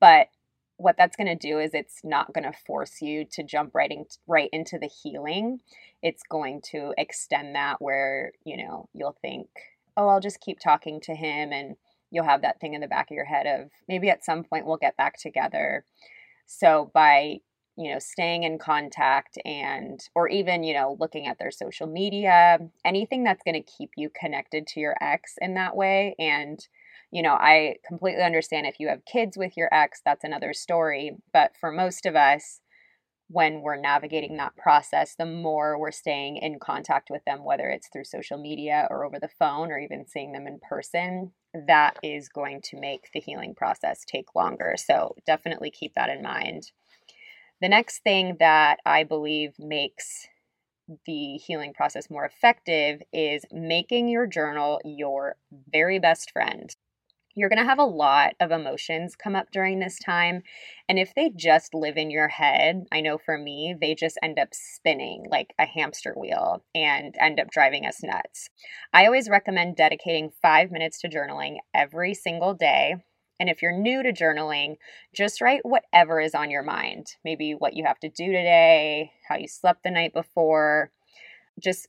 But 0.00 0.28
what 0.78 0.96
that's 0.96 1.16
going 1.16 1.26
to 1.26 1.34
do 1.34 1.58
is 1.58 1.70
it's 1.72 2.00
not 2.04 2.32
going 2.32 2.44
to 2.44 2.58
force 2.66 3.00
you 3.00 3.24
to 3.32 3.42
jump 3.42 3.74
right, 3.74 3.90
in, 3.90 4.04
right 4.26 4.50
into 4.52 4.78
the 4.78 4.88
healing. 4.88 5.60
It's 6.02 6.22
going 6.22 6.60
to 6.72 6.92
extend 6.98 7.54
that 7.54 7.80
where, 7.80 8.32
you 8.44 8.56
know, 8.56 8.88
you'll 8.92 9.16
think, 9.22 9.48
oh, 9.96 10.08
I'll 10.08 10.20
just 10.20 10.40
keep 10.40 10.60
talking 10.60 11.00
to 11.02 11.14
him. 11.14 11.52
And 11.52 11.76
you'll 12.10 12.24
have 12.24 12.42
that 12.42 12.60
thing 12.60 12.74
in 12.74 12.80
the 12.80 12.88
back 12.88 13.10
of 13.10 13.14
your 13.14 13.24
head 13.24 13.46
of 13.46 13.70
maybe 13.88 14.10
at 14.10 14.24
some 14.24 14.44
point 14.44 14.66
we'll 14.66 14.76
get 14.76 14.96
back 14.96 15.18
together. 15.18 15.84
So 16.46 16.90
by 16.94 17.40
you 17.76 17.92
know 17.92 17.98
staying 17.98 18.42
in 18.42 18.58
contact 18.58 19.38
and 19.44 20.00
or 20.14 20.28
even 20.28 20.62
you 20.62 20.72
know 20.72 20.96
looking 20.98 21.26
at 21.26 21.38
their 21.38 21.50
social 21.50 21.86
media 21.86 22.58
anything 22.86 23.22
that's 23.22 23.42
going 23.42 23.54
to 23.54 23.70
keep 23.70 23.90
you 23.96 24.10
connected 24.18 24.66
to 24.66 24.80
your 24.80 24.96
ex 25.02 25.34
in 25.42 25.54
that 25.54 25.76
way 25.76 26.14
and 26.18 26.68
you 27.10 27.22
know 27.22 27.34
i 27.34 27.76
completely 27.86 28.22
understand 28.22 28.66
if 28.66 28.78
you 28.78 28.88
have 28.88 29.04
kids 29.04 29.36
with 29.36 29.56
your 29.56 29.72
ex 29.72 30.00
that's 30.04 30.24
another 30.24 30.52
story 30.52 31.12
but 31.32 31.52
for 31.58 31.70
most 31.70 32.06
of 32.06 32.16
us 32.16 32.60
when 33.28 33.60
we're 33.60 33.76
navigating 33.80 34.36
that 34.36 34.56
process 34.56 35.14
the 35.18 35.26
more 35.26 35.78
we're 35.78 35.90
staying 35.90 36.36
in 36.36 36.58
contact 36.60 37.08
with 37.10 37.24
them 37.24 37.44
whether 37.44 37.68
it's 37.68 37.88
through 37.92 38.04
social 38.04 38.38
media 38.38 38.86
or 38.90 39.04
over 39.04 39.18
the 39.20 39.28
phone 39.38 39.70
or 39.70 39.78
even 39.78 40.06
seeing 40.06 40.32
them 40.32 40.46
in 40.46 40.58
person 40.68 41.32
that 41.66 41.96
is 42.02 42.28
going 42.28 42.60
to 42.62 42.78
make 42.78 43.08
the 43.12 43.20
healing 43.20 43.54
process 43.54 44.04
take 44.06 44.34
longer 44.34 44.74
so 44.76 45.14
definitely 45.26 45.70
keep 45.70 45.92
that 45.94 46.10
in 46.10 46.22
mind 46.22 46.70
the 47.60 47.68
next 47.68 48.02
thing 48.02 48.36
that 48.38 48.80
I 48.84 49.04
believe 49.04 49.54
makes 49.58 50.28
the 51.06 51.36
healing 51.36 51.72
process 51.72 52.10
more 52.10 52.24
effective 52.24 53.02
is 53.12 53.44
making 53.50 54.08
your 54.08 54.26
journal 54.26 54.80
your 54.84 55.36
very 55.72 55.98
best 55.98 56.30
friend. 56.30 56.74
You're 57.38 57.50
going 57.50 57.58
to 57.58 57.66
have 57.66 57.78
a 57.78 57.84
lot 57.84 58.32
of 58.40 58.50
emotions 58.50 59.14
come 59.14 59.36
up 59.36 59.50
during 59.52 59.78
this 59.78 59.98
time. 59.98 60.42
And 60.88 60.98
if 60.98 61.14
they 61.14 61.30
just 61.36 61.74
live 61.74 61.98
in 61.98 62.10
your 62.10 62.28
head, 62.28 62.86
I 62.90 63.02
know 63.02 63.18
for 63.18 63.36
me, 63.36 63.74
they 63.78 63.94
just 63.94 64.18
end 64.22 64.38
up 64.38 64.48
spinning 64.52 65.26
like 65.30 65.52
a 65.58 65.66
hamster 65.66 66.14
wheel 66.16 66.64
and 66.74 67.14
end 67.20 67.38
up 67.38 67.50
driving 67.50 67.84
us 67.84 68.02
nuts. 68.02 68.48
I 68.94 69.04
always 69.04 69.28
recommend 69.28 69.76
dedicating 69.76 70.30
five 70.40 70.70
minutes 70.70 70.98
to 71.02 71.10
journaling 71.10 71.58
every 71.74 72.14
single 72.14 72.54
day. 72.54 72.96
And 73.38 73.50
if 73.50 73.60
you're 73.60 73.78
new 73.78 74.02
to 74.02 74.14
journaling, 74.14 74.76
just 75.14 75.42
write 75.42 75.60
whatever 75.62 76.20
is 76.20 76.34
on 76.34 76.50
your 76.50 76.62
mind. 76.62 77.08
Maybe 77.22 77.52
what 77.52 77.74
you 77.74 77.84
have 77.84 77.98
to 77.98 78.08
do 78.08 78.26
today, 78.28 79.12
how 79.28 79.36
you 79.36 79.46
slept 79.46 79.82
the 79.84 79.90
night 79.90 80.14
before. 80.14 80.90
Just 81.62 81.88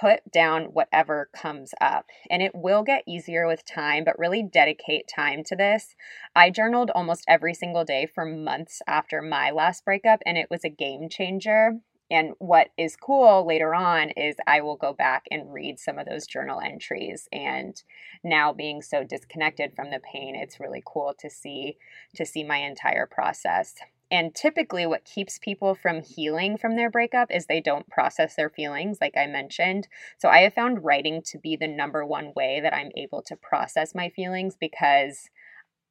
put 0.00 0.30
down 0.30 0.64
whatever 0.64 1.28
comes 1.34 1.72
up. 1.80 2.06
And 2.30 2.42
it 2.42 2.54
will 2.54 2.82
get 2.82 3.04
easier 3.06 3.46
with 3.46 3.64
time, 3.64 4.04
but 4.04 4.18
really 4.18 4.42
dedicate 4.42 5.08
time 5.08 5.44
to 5.44 5.56
this. 5.56 5.94
I 6.34 6.50
journaled 6.50 6.90
almost 6.90 7.24
every 7.28 7.54
single 7.54 7.84
day 7.84 8.06
for 8.06 8.24
months 8.24 8.82
after 8.86 9.22
my 9.22 9.50
last 9.50 9.84
breakup, 9.84 10.20
and 10.26 10.36
it 10.36 10.48
was 10.50 10.64
a 10.64 10.70
game 10.70 11.08
changer. 11.08 11.80
And 12.10 12.34
what 12.38 12.68
is 12.76 12.96
cool 12.96 13.46
later 13.46 13.74
on 13.74 14.10
is 14.10 14.36
I 14.46 14.60
will 14.60 14.76
go 14.76 14.92
back 14.92 15.24
and 15.30 15.52
read 15.52 15.78
some 15.78 15.98
of 15.98 16.06
those 16.06 16.26
journal 16.26 16.60
entries. 16.60 17.28
And 17.32 17.82
now 18.22 18.52
being 18.52 18.82
so 18.82 19.04
disconnected 19.04 19.72
from 19.74 19.90
the 19.90 20.00
pain, 20.00 20.36
it's 20.36 20.60
really 20.60 20.82
cool 20.84 21.14
to 21.18 21.30
see 21.30 21.78
to 22.14 22.26
see 22.26 22.44
my 22.44 22.58
entire 22.58 23.06
process. 23.06 23.74
And 24.14 24.32
typically, 24.32 24.86
what 24.86 25.04
keeps 25.04 25.40
people 25.40 25.74
from 25.74 26.00
healing 26.00 26.56
from 26.56 26.76
their 26.76 26.88
breakup 26.88 27.32
is 27.32 27.46
they 27.46 27.60
don't 27.60 27.88
process 27.88 28.36
their 28.36 28.48
feelings, 28.48 28.98
like 29.00 29.16
I 29.16 29.26
mentioned. 29.26 29.88
So, 30.18 30.28
I 30.28 30.42
have 30.42 30.54
found 30.54 30.84
writing 30.84 31.20
to 31.22 31.38
be 31.38 31.56
the 31.56 31.66
number 31.66 32.06
one 32.06 32.32
way 32.36 32.60
that 32.62 32.72
I'm 32.72 32.92
able 32.96 33.22
to 33.22 33.34
process 33.34 33.92
my 33.92 34.10
feelings 34.10 34.54
because 34.54 35.30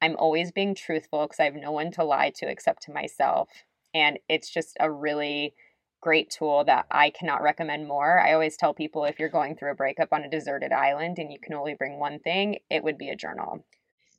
I'm 0.00 0.16
always 0.16 0.52
being 0.52 0.74
truthful 0.74 1.26
because 1.26 1.38
I 1.38 1.44
have 1.44 1.54
no 1.54 1.70
one 1.70 1.90
to 1.92 2.04
lie 2.04 2.30
to 2.36 2.48
except 2.48 2.84
to 2.84 2.94
myself. 2.94 3.50
And 3.92 4.18
it's 4.26 4.48
just 4.48 4.74
a 4.80 4.90
really 4.90 5.54
great 6.00 6.30
tool 6.30 6.64
that 6.64 6.86
I 6.90 7.10
cannot 7.10 7.42
recommend 7.42 7.86
more. 7.86 8.18
I 8.18 8.32
always 8.32 8.56
tell 8.56 8.72
people 8.72 9.04
if 9.04 9.18
you're 9.18 9.28
going 9.28 9.54
through 9.54 9.72
a 9.72 9.76
breakup 9.76 10.14
on 10.14 10.22
a 10.22 10.30
deserted 10.30 10.72
island 10.72 11.18
and 11.18 11.30
you 11.30 11.38
can 11.38 11.52
only 11.52 11.74
bring 11.74 11.98
one 11.98 12.20
thing, 12.20 12.56
it 12.70 12.82
would 12.84 12.96
be 12.96 13.10
a 13.10 13.16
journal. 13.16 13.66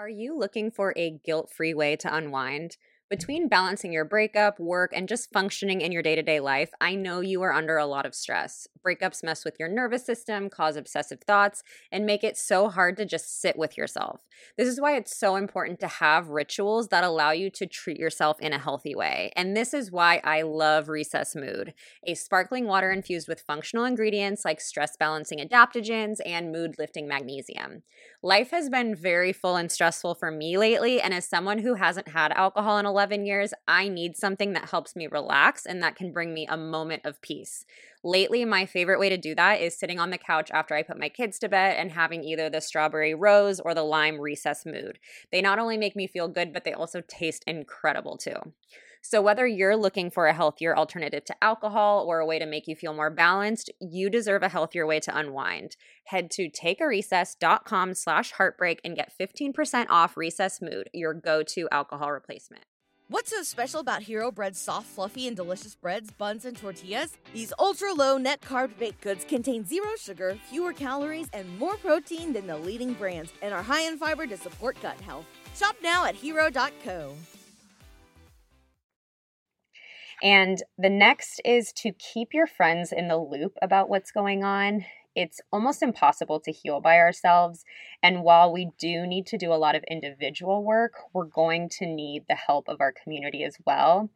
Are 0.00 0.08
you 0.08 0.34
looking 0.34 0.70
for 0.70 0.94
a 0.96 1.10
guilt-free 1.10 1.74
way 1.74 1.94
to 1.96 2.14
unwind? 2.14 2.78
Between 3.10 3.48
balancing 3.48 3.92
your 3.92 4.04
breakup, 4.04 4.60
work, 4.60 4.92
and 4.94 5.08
just 5.08 5.32
functioning 5.32 5.80
in 5.80 5.90
your 5.90 6.00
day 6.00 6.14
to 6.14 6.22
day 6.22 6.38
life, 6.38 6.70
I 6.80 6.94
know 6.94 7.20
you 7.20 7.42
are 7.42 7.52
under 7.52 7.76
a 7.76 7.84
lot 7.84 8.06
of 8.06 8.14
stress. 8.14 8.68
Breakups 8.86 9.24
mess 9.24 9.44
with 9.44 9.56
your 9.58 9.68
nervous 9.68 10.06
system, 10.06 10.48
cause 10.48 10.76
obsessive 10.76 11.20
thoughts, 11.26 11.64
and 11.90 12.06
make 12.06 12.22
it 12.22 12.38
so 12.38 12.68
hard 12.68 12.96
to 12.98 13.04
just 13.04 13.42
sit 13.42 13.58
with 13.58 13.76
yourself. 13.76 14.20
This 14.56 14.68
is 14.68 14.80
why 14.80 14.96
it's 14.96 15.14
so 15.14 15.34
important 15.34 15.80
to 15.80 15.88
have 15.88 16.28
rituals 16.28 16.88
that 16.88 17.02
allow 17.02 17.32
you 17.32 17.50
to 17.50 17.66
treat 17.66 17.98
yourself 17.98 18.38
in 18.40 18.52
a 18.52 18.58
healthy 18.58 18.94
way. 18.94 19.32
And 19.34 19.56
this 19.56 19.74
is 19.74 19.90
why 19.90 20.20
I 20.22 20.42
love 20.42 20.88
Recess 20.88 21.34
Mood, 21.34 21.74
a 22.06 22.14
sparkling 22.14 22.68
water 22.68 22.92
infused 22.92 23.26
with 23.26 23.40
functional 23.40 23.84
ingredients 23.84 24.44
like 24.44 24.60
stress 24.60 24.96
balancing 24.96 25.40
adaptogens 25.40 26.18
and 26.24 26.52
mood 26.52 26.76
lifting 26.78 27.08
magnesium. 27.08 27.82
Life 28.22 28.50
has 28.50 28.68
been 28.68 28.94
very 28.94 29.32
full 29.32 29.56
and 29.56 29.72
stressful 29.72 30.14
for 30.14 30.30
me 30.30 30.58
lately, 30.58 31.00
and 31.00 31.14
as 31.14 31.26
someone 31.26 31.58
who 31.60 31.76
hasn't 31.76 32.08
had 32.08 32.32
alcohol 32.32 32.76
in 32.76 32.84
11 32.84 33.24
years, 33.24 33.54
I 33.66 33.88
need 33.88 34.14
something 34.14 34.52
that 34.52 34.68
helps 34.68 34.94
me 34.94 35.06
relax 35.06 35.64
and 35.64 35.82
that 35.82 35.96
can 35.96 36.12
bring 36.12 36.34
me 36.34 36.46
a 36.46 36.58
moment 36.58 37.06
of 37.06 37.22
peace. 37.22 37.64
Lately, 38.04 38.44
my 38.44 38.66
favorite 38.66 39.00
way 39.00 39.08
to 39.08 39.16
do 39.16 39.34
that 39.36 39.62
is 39.62 39.78
sitting 39.78 39.98
on 39.98 40.10
the 40.10 40.18
couch 40.18 40.50
after 40.52 40.74
I 40.74 40.82
put 40.82 40.98
my 40.98 41.08
kids 41.08 41.38
to 41.38 41.48
bed 41.48 41.76
and 41.78 41.92
having 41.92 42.22
either 42.22 42.50
the 42.50 42.60
strawberry 42.60 43.14
rose 43.14 43.58
or 43.58 43.74
the 43.74 43.84
lime 43.84 44.20
recess 44.20 44.66
mood. 44.66 44.98
They 45.32 45.40
not 45.40 45.58
only 45.58 45.78
make 45.78 45.96
me 45.96 46.06
feel 46.06 46.28
good, 46.28 46.52
but 46.52 46.64
they 46.64 46.74
also 46.74 47.00
taste 47.08 47.42
incredible 47.46 48.18
too. 48.18 48.52
So, 49.02 49.22
whether 49.22 49.46
you're 49.46 49.76
looking 49.76 50.10
for 50.10 50.26
a 50.26 50.34
healthier 50.34 50.76
alternative 50.76 51.24
to 51.26 51.44
alcohol 51.44 52.04
or 52.06 52.18
a 52.18 52.26
way 52.26 52.38
to 52.38 52.46
make 52.46 52.68
you 52.68 52.76
feel 52.76 52.92
more 52.92 53.10
balanced, 53.10 53.70
you 53.80 54.10
deserve 54.10 54.42
a 54.42 54.48
healthier 54.48 54.86
way 54.86 55.00
to 55.00 55.16
unwind. 55.16 55.76
Head 56.04 56.30
to 56.32 56.50
takearecess.com 56.50 57.94
slash 57.94 58.32
heartbreak 58.32 58.80
and 58.84 58.96
get 58.96 59.12
15% 59.18 59.86
off 59.88 60.16
Recess 60.16 60.60
Mood, 60.60 60.90
your 60.92 61.14
go 61.14 61.42
to 61.42 61.68
alcohol 61.72 62.12
replacement. 62.12 62.64
What's 63.08 63.30
so 63.30 63.42
special 63.42 63.80
about 63.80 64.02
Hero 64.02 64.30
Bread's 64.30 64.60
soft, 64.60 64.86
fluffy, 64.86 65.26
and 65.26 65.36
delicious 65.36 65.74
breads, 65.74 66.12
buns, 66.12 66.44
and 66.44 66.56
tortillas? 66.56 67.16
These 67.34 67.52
ultra 67.58 67.92
low 67.92 68.18
net 68.18 68.40
carb 68.40 68.78
baked 68.78 69.00
goods 69.00 69.24
contain 69.24 69.64
zero 69.64 69.88
sugar, 69.98 70.38
fewer 70.48 70.72
calories, 70.72 71.28
and 71.32 71.58
more 71.58 71.76
protein 71.76 72.32
than 72.32 72.46
the 72.46 72.56
leading 72.56 72.92
brands, 72.92 73.32
and 73.42 73.52
are 73.52 73.64
high 73.64 73.82
in 73.82 73.98
fiber 73.98 74.28
to 74.28 74.36
support 74.36 74.80
gut 74.80 75.00
health. 75.00 75.26
Shop 75.56 75.74
now 75.82 76.04
at 76.04 76.14
hero.co. 76.14 77.16
And 80.22 80.62
the 80.76 80.90
next 80.90 81.40
is 81.44 81.72
to 81.74 81.92
keep 81.92 82.34
your 82.34 82.46
friends 82.46 82.92
in 82.92 83.08
the 83.08 83.16
loop 83.16 83.56
about 83.62 83.88
what's 83.88 84.12
going 84.12 84.44
on 84.44 84.84
it's 85.14 85.40
almost 85.52 85.82
impossible 85.82 86.40
to 86.40 86.52
heal 86.52 86.80
by 86.80 86.98
ourselves. 86.98 87.64
And 88.02 88.22
while 88.22 88.52
we 88.52 88.70
do 88.78 89.06
need 89.06 89.26
to 89.26 89.38
do 89.38 89.52
a 89.52 89.58
lot 89.58 89.74
of 89.74 89.84
individual 89.84 90.64
work, 90.64 90.94
we're 91.12 91.24
going 91.24 91.68
to 91.78 91.86
need 91.86 92.24
the 92.28 92.36
help 92.36 92.68
of 92.68 92.80
our 92.80 92.92
community 92.92 93.44
as 93.44 93.56
well. 93.66 94.10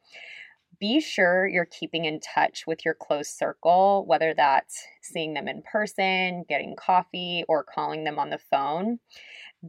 Be 0.81 1.01
sure 1.01 1.47
you're 1.47 1.65
keeping 1.67 2.05
in 2.05 2.21
touch 2.21 2.65
with 2.67 2.85
your 2.85 2.95
close 2.95 3.29
circle, 3.29 4.05
whether 4.07 4.35
that's 4.35 4.83
seeing 5.03 5.35
them 5.35 5.49
in 5.49 5.63
person, 5.63 6.45
getting 6.49 6.77
coffee, 6.77 7.45
or 7.49 7.65
calling 7.65 8.05
them 8.05 8.19
on 8.19 8.31
the 8.31 8.39
phone. 8.39 8.99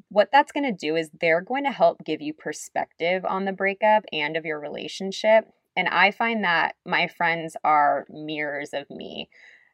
What 0.10 0.30
that's 0.32 0.52
going 0.52 0.66
to 0.66 0.72
do 0.72 0.96
is 0.96 1.10
they're 1.22 1.42
going 1.42 1.64
to 1.64 1.72
help 1.72 2.04
give 2.04 2.22
you 2.22 2.34
perspective 2.34 3.24
on 3.24 3.46
the 3.46 3.54
breakup 3.54 4.04
and 4.12 4.36
of 4.36 4.46
your 4.46 4.60
relationship. 4.60 5.46
And 5.76 5.88
I 5.90 6.12
find 6.12 6.44
that 6.44 6.76
my 6.86 7.08
friends 7.08 7.56
are 7.64 8.06
mirrors 8.10 8.70
of 8.74 8.90
me. 8.90 9.30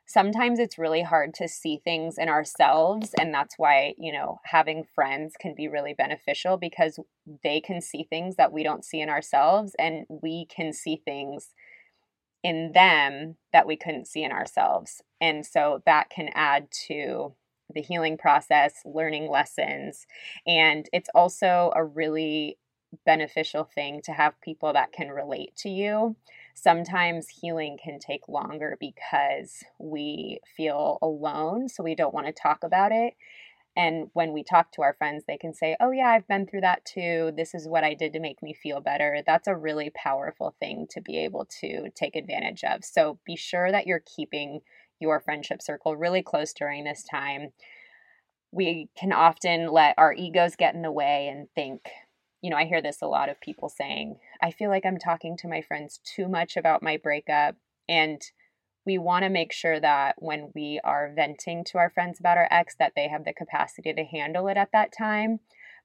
Sometimes 0.05 0.59
it's 0.59 0.77
really 0.77 1.03
hard 1.03 1.33
to 1.35 1.47
see 1.47 1.79
things 1.83 2.17
in 2.17 2.27
ourselves 2.27 3.13
and 3.19 3.33
that's 3.33 3.55
why 3.57 3.93
you 3.97 4.11
know 4.11 4.39
having 4.43 4.83
friends 4.83 5.35
can 5.39 5.55
be 5.55 5.69
really 5.69 5.93
beneficial 5.93 6.57
because 6.57 6.99
they 7.43 7.61
can 7.61 7.79
see 7.79 8.03
things 8.09 8.35
that 8.35 8.51
we 8.51 8.63
don't 8.63 8.83
see 8.83 8.99
in 8.99 9.09
ourselves 9.09 9.73
and 9.79 10.05
we 10.09 10.47
can 10.47 10.73
see 10.73 11.01
things 11.05 11.53
in 12.43 12.71
them 12.73 13.37
that 13.53 13.67
we 13.67 13.77
couldn't 13.77 14.07
see 14.07 14.23
in 14.23 14.31
ourselves. 14.31 15.01
And 15.21 15.45
so 15.45 15.81
that 15.85 16.09
can 16.09 16.29
add 16.33 16.67
to 16.87 17.35
the 17.73 17.81
healing 17.81 18.17
process 18.17 18.81
learning 18.83 19.29
lessons 19.29 20.05
and 20.45 20.89
it's 20.91 21.09
also 21.15 21.71
a 21.73 21.85
really 21.85 22.57
beneficial 23.05 23.63
thing 23.63 24.01
to 24.03 24.11
have 24.11 24.39
people 24.41 24.73
that 24.73 24.91
can 24.91 25.09
relate 25.09 25.55
to 25.55 25.69
you 25.69 26.15
sometimes 26.53 27.27
healing 27.29 27.77
can 27.83 27.99
take 27.99 28.27
longer 28.27 28.77
because 28.79 29.63
we 29.79 30.39
feel 30.55 30.97
alone, 31.01 31.69
so 31.69 31.83
we 31.83 31.95
don't 31.95 32.13
want 32.13 32.27
to 32.27 32.33
talk 32.33 32.63
about 32.63 32.91
it. 32.91 33.13
And 33.75 34.09
when 34.13 34.33
we 34.33 34.43
talk 34.43 34.71
to 34.73 34.81
our 34.81 34.93
friends, 34.93 35.23
they 35.25 35.37
can 35.37 35.53
say, 35.53 35.77
Oh, 35.79 35.91
yeah, 35.91 36.09
I've 36.09 36.27
been 36.27 36.45
through 36.45 36.61
that 36.61 36.83
too. 36.83 37.31
This 37.37 37.55
is 37.55 37.69
what 37.69 37.85
I 37.85 37.93
did 37.93 38.11
to 38.13 38.19
make 38.19 38.43
me 38.43 38.53
feel 38.53 38.81
better. 38.81 39.21
That's 39.25 39.47
a 39.47 39.55
really 39.55 39.91
powerful 39.91 40.55
thing 40.59 40.87
to 40.91 41.01
be 41.01 41.17
able 41.19 41.47
to 41.61 41.89
take 41.95 42.17
advantage 42.17 42.63
of. 42.65 42.83
So 42.83 43.19
be 43.25 43.37
sure 43.37 43.71
that 43.71 43.87
you're 43.87 44.03
keeping 44.05 44.59
your 44.99 45.21
friendship 45.21 45.61
circle 45.61 45.95
really 45.95 46.21
close 46.21 46.53
during 46.53 46.83
this 46.83 47.03
time. 47.03 47.53
We 48.51 48.89
can 48.97 49.13
often 49.13 49.71
let 49.71 49.95
our 49.97 50.13
egos 50.13 50.57
get 50.57 50.75
in 50.75 50.81
the 50.81 50.91
way 50.91 51.29
and 51.29 51.47
think, 51.55 51.89
you 52.41 52.49
know, 52.49 52.57
I 52.57 52.65
hear 52.65 52.81
this 52.81 53.01
a 53.01 53.07
lot 53.07 53.29
of 53.29 53.39
people 53.39 53.69
saying, 53.69 54.17
I 54.41 54.51
feel 54.51 54.69
like 54.69 54.85
I'm 54.85 54.97
talking 54.97 55.37
to 55.37 55.47
my 55.47 55.61
friends 55.61 55.99
too 56.03 56.27
much 56.27 56.57
about 56.57 56.83
my 56.83 56.97
breakup. 56.97 57.55
And 57.87 58.21
we 58.85 58.97
want 58.97 59.23
to 59.23 59.29
make 59.29 59.53
sure 59.53 59.79
that 59.79 60.15
when 60.17 60.51
we 60.55 60.79
are 60.83 61.11
venting 61.15 61.63
to 61.65 61.77
our 61.77 61.91
friends 61.91 62.19
about 62.19 62.37
our 62.37 62.47
ex, 62.49 62.75
that 62.79 62.93
they 62.95 63.07
have 63.09 63.25
the 63.25 63.33
capacity 63.33 63.93
to 63.93 64.03
handle 64.03 64.47
it 64.47 64.57
at 64.57 64.71
that 64.73 64.91
time. 64.97 65.39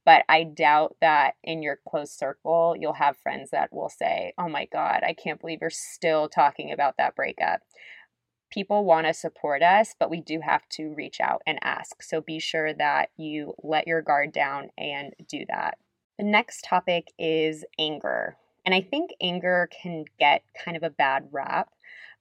But 0.05 0.25
I 0.29 0.45
doubt 0.45 0.97
that 1.01 1.35
in 1.43 1.63
your 1.63 1.81
close 1.87 2.13
circle, 2.13 2.75
you'll 2.79 2.95
have 2.95 3.17
friends 3.19 3.51
that 3.51 3.73
will 3.73 3.91
say, 3.91 4.33
Oh 4.39 4.49
my 4.49 4.67
God, 4.73 5.03
I 5.07 5.13
can't 5.13 5.41
believe 5.41 5.59
you're 5.61 5.71
still 5.71 6.29
talking 6.29 6.73
about 6.73 6.97
that 6.99 7.17
breakup. 7.17 7.61
people 8.51 8.85
want 8.85 9.07
to 9.07 9.15
support 9.15 9.63
us, 9.63 9.95
but 9.99 10.11
we 10.11 10.21
do 10.21 10.41
have 10.41 10.69
to 10.71 10.95
reach 10.95 11.21
out 11.21 11.43
and 11.47 11.59
ask. 11.63 12.03
So 12.03 12.21
be 12.21 12.39
sure 12.39 12.73
that 12.75 13.11
you 13.17 13.55
let 13.63 13.87
your 13.87 14.03
guard 14.03 14.33
down 14.33 14.71
and 14.79 15.15
do 15.29 15.45
that. 15.49 15.79
The 16.19 16.25
next 16.25 16.65
topic 16.65 17.13
is 17.19 17.65
anger. 17.79 18.37
And 18.65 18.75
I 18.75 18.81
think 18.81 19.11
anger 19.21 19.69
can 19.71 20.05
get 20.19 20.43
kind 20.65 20.77
of 20.77 20.83
a 20.83 20.91
bad 20.91 21.29
rap, 21.31 21.69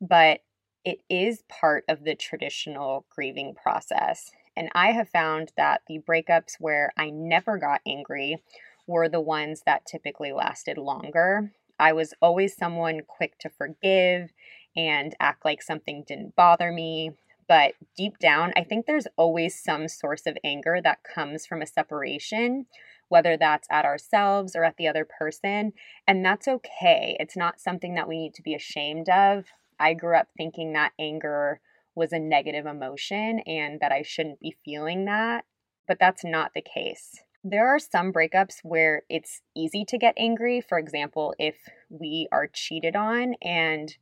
but 0.02 0.42
it 0.84 1.00
is 1.10 1.44
part 1.50 1.86
of 1.90 2.04
the 2.04 2.14
traditional 2.14 3.06
grieving 3.10 3.56
process. 3.56 4.32
And 4.56 4.70
I 4.76 4.92
have 4.92 5.10
found 5.10 5.52
that 5.58 5.82
the 5.88 6.00
breakups 6.00 6.56
where 6.60 6.92
I 6.98 7.10
never 7.10 7.58
got 7.58 7.82
angry 7.88 8.44
were 8.88 9.10
the 9.10 9.22
ones 9.22 9.64
that 9.66 9.86
typically 9.86 10.32
lasted 10.32 10.78
longer. 10.78 11.52
I 11.80 11.94
was 11.94 12.14
always 12.22 12.56
someone 12.56 13.02
quick 13.08 13.38
to 13.40 13.50
forgive 13.50 14.32
and 14.76 15.16
act 15.20 15.44
like 15.44 15.62
something 15.62 16.04
didn't 16.08 16.36
bother 16.36 16.72
me. 16.72 17.12
But 17.48 17.74
deep 17.96 18.18
down, 18.20 18.54
I 18.56 18.64
think 18.64 18.86
there's 18.86 19.08
always 19.18 19.62
some 19.62 19.88
source 19.88 20.26
of 20.26 20.38
anger 20.44 20.80
that 20.84 21.04
comes 21.04 21.46
from 21.46 21.62
a 21.62 21.68
separation, 21.68 22.66
whether 23.10 23.38
that's 23.38 23.68
at 23.72 23.86
ourselves 23.86 24.56
or 24.56 24.64
at 24.64 24.78
the 24.78 24.88
other 24.88 25.06
person. 25.06 25.74
And 26.08 26.26
that's 26.26 26.48
okay. 26.48 27.16
It's 27.20 27.38
not 27.38 27.60
something 27.60 27.96
that 27.96 28.08
we 28.08 28.18
need 28.18 28.34
to 28.36 28.42
be 28.42 28.56
ashamed 28.56 29.10
of. 29.10 29.46
I 29.80 29.94
grew 29.94 30.18
up 30.18 30.28
thinking 30.38 30.74
that 30.74 30.94
anger 31.00 31.60
was 31.96 32.12
a 32.12 32.20
negative 32.20 32.66
emotion 32.66 33.40
and 33.46 33.80
that 33.80 33.92
I 33.92 34.02
shouldn't 34.02 34.40
be 34.40 34.56
feeling 34.66 35.06
that, 35.06 35.46
but 35.88 35.98
that's 36.00 36.24
not 36.24 36.52
the 36.54 36.62
case. 36.62 37.24
There 37.44 37.68
are 37.68 37.80
some 37.80 38.12
breakups 38.12 38.62
where 38.64 39.04
it's 39.10 39.42
easy 39.56 39.86
to 39.86 39.98
get 39.98 40.16
angry. 40.18 40.62
For 40.62 40.80
example, 40.80 41.36
if 41.38 41.56
we 41.90 42.28
are 42.32 42.48
cheated 42.52 42.96
on, 42.96 43.36
and 43.42 43.96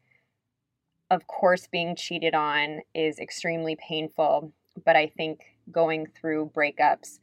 of 1.12 1.28
course, 1.28 1.68
being 1.72 1.96
cheated 1.96 2.34
on 2.34 2.82
is 2.96 3.20
extremely 3.20 3.76
painful, 3.76 4.54
but 4.86 4.96
I 4.96 5.08
think 5.08 5.42
going 5.72 6.08
through 6.08 6.52
breakups 6.56 7.20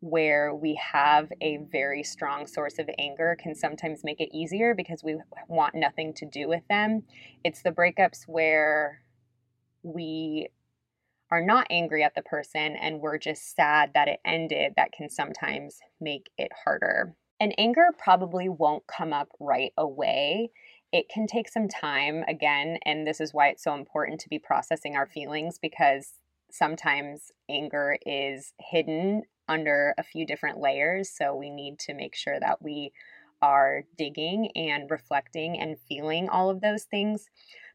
where 0.00 0.54
we 0.54 0.74
have 0.74 1.32
a 1.40 1.58
very 1.70 2.02
strong 2.02 2.46
source 2.46 2.78
of 2.78 2.88
anger 2.98 3.36
can 3.40 3.54
sometimes 3.54 4.04
make 4.04 4.20
it 4.20 4.36
easier 4.36 4.74
because 4.74 5.02
we 5.02 5.16
want 5.48 5.74
nothing 5.74 6.14
to 6.14 6.26
do 6.26 6.48
with 6.48 6.62
them. 6.68 7.02
It's 7.44 7.62
the 7.62 7.72
breakups 7.72 8.22
where 8.26 9.02
we 9.82 10.48
are 11.30 11.44
not 11.44 11.66
angry 11.68 12.04
at 12.04 12.14
the 12.14 12.22
person 12.22 12.76
and 12.76 13.00
we're 13.00 13.18
just 13.18 13.54
sad 13.54 13.90
that 13.94 14.08
it 14.08 14.20
ended 14.24 14.74
that 14.76 14.92
can 14.92 15.10
sometimes 15.10 15.80
make 16.00 16.30
it 16.38 16.52
harder. 16.64 17.14
And 17.40 17.54
anger 17.58 17.88
probably 17.96 18.48
won't 18.48 18.86
come 18.86 19.12
up 19.12 19.28
right 19.38 19.72
away. 19.76 20.50
It 20.92 21.08
can 21.08 21.26
take 21.26 21.48
some 21.48 21.68
time 21.68 22.24
again, 22.26 22.78
and 22.84 23.06
this 23.06 23.20
is 23.20 23.34
why 23.34 23.48
it's 23.48 23.62
so 23.62 23.74
important 23.74 24.20
to 24.20 24.28
be 24.28 24.38
processing 24.38 24.96
our 24.96 25.06
feelings 25.06 25.58
because 25.60 26.14
sometimes 26.50 27.30
anger 27.48 27.96
is 28.04 28.52
hidden 28.60 29.22
under 29.48 29.94
a 29.98 30.02
few 30.02 30.26
different 30.26 30.58
layers. 30.58 31.10
So 31.10 31.34
we 31.34 31.50
need 31.50 31.78
to 31.80 31.94
make 31.94 32.14
sure 32.14 32.38
that 32.38 32.62
we 32.62 32.92
are 33.40 33.84
digging 33.96 34.50
and 34.56 34.90
reflecting 34.90 35.58
and 35.58 35.78
feeling 35.88 36.28
all 36.28 36.50
of 36.50 36.60
those 36.60 36.84
things. 36.84 37.28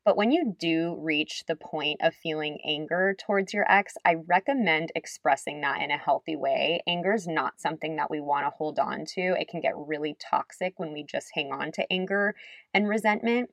But 0.06 0.18
when 0.18 0.32
you 0.32 0.54
do 0.60 0.98
reach 1.00 1.46
the 1.48 1.56
point 1.56 2.02
of 2.02 2.14
feeling 2.14 2.60
anger 2.68 3.16
towards 3.18 3.54
your 3.54 3.66
ex, 3.72 3.94
I 4.04 4.16
recommend 4.28 4.92
expressing 4.96 5.62
that 5.62 5.82
in 5.82 5.92
a 5.92 5.98
healthy 5.98 6.36
way. 6.36 6.82
Anger 6.86 7.14
is 7.14 7.26
not 7.26 7.62
something 7.62 7.96
that 7.96 8.12
we 8.12 8.20
want 8.20 8.46
to 8.46 8.50
hold 8.50 8.80
on 8.80 9.06
to. 9.14 9.22
It 9.40 9.48
can 9.48 9.62
get 9.62 9.78
really 9.78 10.18
toxic 10.20 10.74
when 10.78 10.92
we 10.92 11.04
just 11.04 11.30
hang 11.34 11.54
on 11.54 11.72
to 11.74 11.92
anger 11.92 12.36
and 12.74 12.90
resentment. 12.90 13.50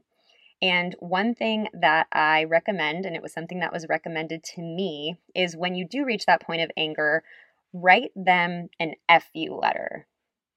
And 0.62 0.94
one 0.98 1.34
thing 1.34 1.68
that 1.72 2.06
I 2.12 2.44
recommend, 2.44 3.06
and 3.06 3.16
it 3.16 3.22
was 3.22 3.32
something 3.32 3.60
that 3.60 3.72
was 3.72 3.86
recommended 3.88 4.44
to 4.54 4.60
me, 4.60 5.18
is 5.34 5.56
when 5.56 5.74
you 5.74 5.86
do 5.86 6.04
reach 6.04 6.26
that 6.26 6.42
point 6.42 6.60
of 6.60 6.70
anger, 6.76 7.22
write 7.72 8.10
them 8.14 8.68
an 8.78 8.94
FU 9.08 9.54
letter. 9.54 10.06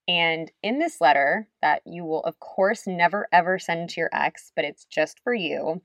And 0.07 0.51
in 0.61 0.79
this 0.79 0.99
letter, 0.99 1.47
that 1.61 1.81
you 1.85 2.03
will, 2.03 2.21
of 2.23 2.39
course, 2.39 2.85
never 2.85 3.27
ever 3.31 3.57
send 3.57 3.89
to 3.91 4.01
your 4.01 4.09
ex, 4.11 4.51
but 4.53 4.65
it's 4.65 4.83
just 4.85 5.21
for 5.23 5.33
you, 5.33 5.81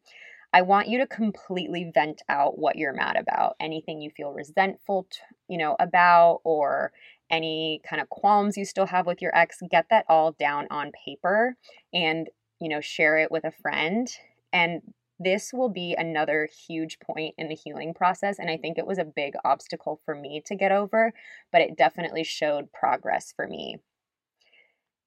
I 0.53 0.63
want 0.63 0.89
you 0.89 0.99
to 0.99 1.07
completely 1.07 1.91
vent 1.95 2.23
out 2.29 2.59
what 2.59 2.77
you're 2.77 2.95
mad 2.95 3.17
about. 3.17 3.55
Anything 3.61 4.01
you 4.01 4.11
feel 4.11 4.33
resentful, 4.33 5.07
you 5.47 5.59
know, 5.59 5.77
about, 5.79 6.41
or 6.43 6.91
any 7.31 7.83
kind 7.89 8.01
of 8.01 8.09
qualms 8.09 8.57
you 8.57 8.65
still 8.65 8.87
have 8.87 9.07
with 9.07 9.21
your 9.21 9.37
ex, 9.37 9.59
get 9.71 9.87
that 9.91 10.07
all 10.09 10.33
down 10.33 10.67
on 10.71 10.91
paper 11.05 11.57
and, 11.93 12.29
you 12.61 12.69
know, 12.69 12.81
share 12.81 13.19
it 13.19 13.31
with 13.31 13.45
a 13.45 13.53
friend. 13.53 14.11
And 14.53 14.83
this 15.19 15.53
will 15.53 15.69
be 15.69 15.95
another 15.99 16.49
huge 16.67 16.99
point 17.01 17.35
in 17.39 17.49
the 17.49 17.55
healing 17.55 17.93
process. 17.93 18.39
And 18.39 18.51
I 18.51 18.57
think 18.57 18.79
it 18.79 18.87
was 18.87 18.99
a 18.99 19.05
big 19.05 19.35
obstacle 19.45 20.01
for 20.05 20.15
me 20.15 20.43
to 20.47 20.55
get 20.55 20.73
over, 20.73 21.13
but 21.51 21.61
it 21.61 21.77
definitely 21.77 22.25
showed 22.25 22.73
progress 22.73 23.33
for 23.35 23.47
me. 23.47 23.79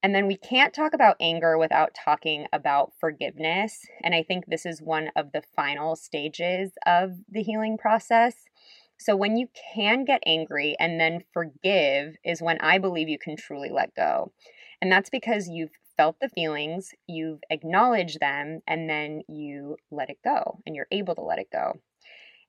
And 0.04 0.16
then 0.16 0.26
we 0.26 0.36
can't 0.36 0.74
talk 0.74 0.94
about 0.94 1.16
anger 1.20 1.58
without 1.58 1.94
talking 1.94 2.48
about 2.52 2.92
forgiveness. 3.00 3.86
And 4.04 4.16
I 4.16 4.24
think 4.24 4.46
this 4.48 4.66
is 4.66 4.82
one 4.82 5.12
of 5.16 5.32
the 5.32 5.44
final 5.56 5.96
stages 5.96 6.72
of 6.86 7.12
the 7.30 7.44
healing 7.44 7.78
process. 7.78 8.34
So, 8.98 9.16
when 9.16 9.38
you 9.38 9.48
can 9.74 10.04
get 10.06 10.22
angry 10.26 10.76
and 10.80 11.00
then 11.00 11.24
forgive, 11.34 12.18
is 12.24 12.42
when 12.42 12.60
I 12.60 12.78
believe 12.78 13.10
you 13.10 13.18
can 13.18 13.36
truly 13.36 13.70
let 13.72 13.96
go. 13.96 14.32
And 14.82 14.92
that's 14.92 15.10
because 15.10 15.48
you've 15.48 15.72
felt 16.02 16.20
the 16.20 16.30
feelings, 16.30 16.96
you've 17.06 17.42
acknowledged 17.52 18.20
them, 18.20 18.60
and 18.66 18.90
then 18.90 19.22
you 19.28 19.78
let 19.92 20.10
it 20.10 20.18
go 20.24 20.60
and 20.66 20.76
you're 20.76 20.88
able 20.92 21.14
to 21.14 21.22
let 21.22 21.38
it 21.38 21.52
go. 21.54 21.80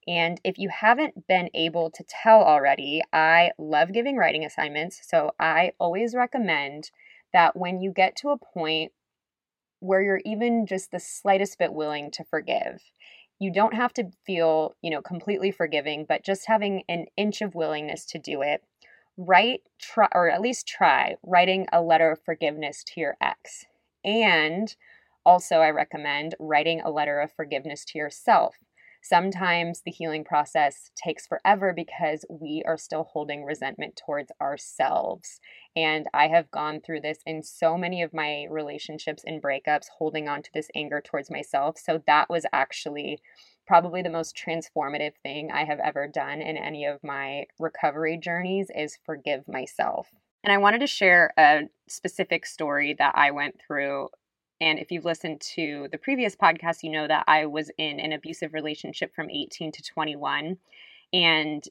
And 0.09 0.41
if 0.43 0.57
you 0.57 0.71
haven't 0.71 1.27
been 1.29 1.51
able 1.53 1.91
to 1.91 2.03
tell 2.09 2.41
already, 2.43 3.03
I 3.13 3.51
love 3.59 3.93
giving 3.93 4.17
writing 4.17 4.43
assignments. 4.43 5.01
So 5.07 5.33
I 5.39 5.73
always 5.79 6.15
recommend 6.15 6.91
that 7.35 7.55
when 7.55 7.83
you 7.83 7.93
get 7.93 8.17
to 8.17 8.31
a 8.31 8.39
point 8.39 8.93
where 9.81 10.01
you're 10.01 10.23
even 10.25 10.65
just 10.67 10.91
the 10.91 10.99
slightest 10.99 11.59
bit 11.59 11.75
willing 11.75 12.11
to 12.13 12.25
forgive, 12.25 12.81
you 13.39 13.53
don't 13.53 13.75
have 13.75 13.93
to 13.93 14.13
feel, 14.25 14.77
you 14.81 14.91
know, 14.91 15.03
completely 15.03 15.51
forgiving, 15.51 16.07
but 16.09 16.25
just 16.25 16.47
having 16.47 16.85
an 16.89 17.05
inch 17.19 17.43
of 17.43 17.55
willingness 17.55 18.07
to 18.07 18.19
do 18.19 18.41
it. 18.41 18.63
Write, 19.17 19.61
try, 19.81 20.09
or 20.15 20.31
at 20.31 20.41
least 20.41 20.67
try 20.67 21.17
writing 21.23 21.67
a 21.73 21.83
letter 21.83 22.11
of 22.11 22.23
forgiveness 22.25 22.83
to 22.85 23.01
your 23.01 23.17
ex. 23.21 23.67
And 24.05 24.75
also, 25.25 25.57
I 25.57 25.71
recommend 25.71 26.35
writing 26.41 26.81
a 26.81 26.91
letter 26.91 27.21
of 27.21 27.33
forgiveness 27.33 27.85
to 27.87 27.99
yourself. 27.99 28.57
Sometimes 29.05 29.83
the 29.83 29.91
healing 29.91 30.23
process 30.23 30.93
takes 30.95 31.27
forever 31.27 31.73
because 31.75 32.25
we 32.31 32.63
are 32.67 32.79
still 32.79 33.03
holding 33.03 33.45
resentment 33.45 34.01
towards 34.05 34.31
ourselves. 34.41 35.41
And 35.75 36.07
I 36.15 36.29
have 36.29 36.53
gone 36.53 36.81
through 36.81 37.01
this 37.01 37.19
in 37.27 37.43
so 37.43 37.77
many 37.77 38.03
of 38.03 38.15
my 38.15 38.47
relationships 38.49 39.25
and 39.27 39.43
breakups, 39.43 39.87
holding 39.99 40.29
on 40.29 40.43
to 40.43 40.51
this 40.55 40.69
anger 40.77 41.01
towards 41.01 41.33
myself. 41.33 41.79
So 41.79 42.01
that 42.07 42.31
was 42.31 42.47
actually 42.53 43.21
probably 43.67 44.03
the 44.03 44.11
most 44.11 44.37
transformative 44.37 45.15
thing 45.23 45.51
I 45.51 45.65
have 45.65 45.81
ever 45.81 46.09
done 46.09 46.41
in 46.43 46.57
any 46.57 46.85
of 46.85 47.03
my 47.03 47.47
recovery 47.59 48.17
journeys 48.17 48.71
is 48.75 48.99
forgive 49.05 49.47
myself. 49.49 50.09
And 50.45 50.53
I 50.53 50.59
wanted 50.59 50.81
to 50.81 50.87
share 50.87 51.33
a 51.39 51.69
specific 51.89 52.47
story 52.47 52.95
that 52.99 53.15
I 53.17 53.31
went 53.31 53.61
through 53.65 54.09
and 54.63 54.79
if 54.79 54.93
you've 54.93 55.05
listened 55.05 55.41
to 55.57 55.89
the 55.91 55.99
previous 55.99 56.37
podcast, 56.37 56.85
you 56.85 56.91
know 56.91 57.09
that 57.09 57.25
I 57.27 57.47
was 57.47 57.73
in 57.79 57.99
an 57.99 58.13
abusive 58.13 58.55
relationship 58.55 59.13
from 59.13 59.29
18 59.29 59.73
to 59.73 59.83
21. 59.83 60.57
And 61.13 61.65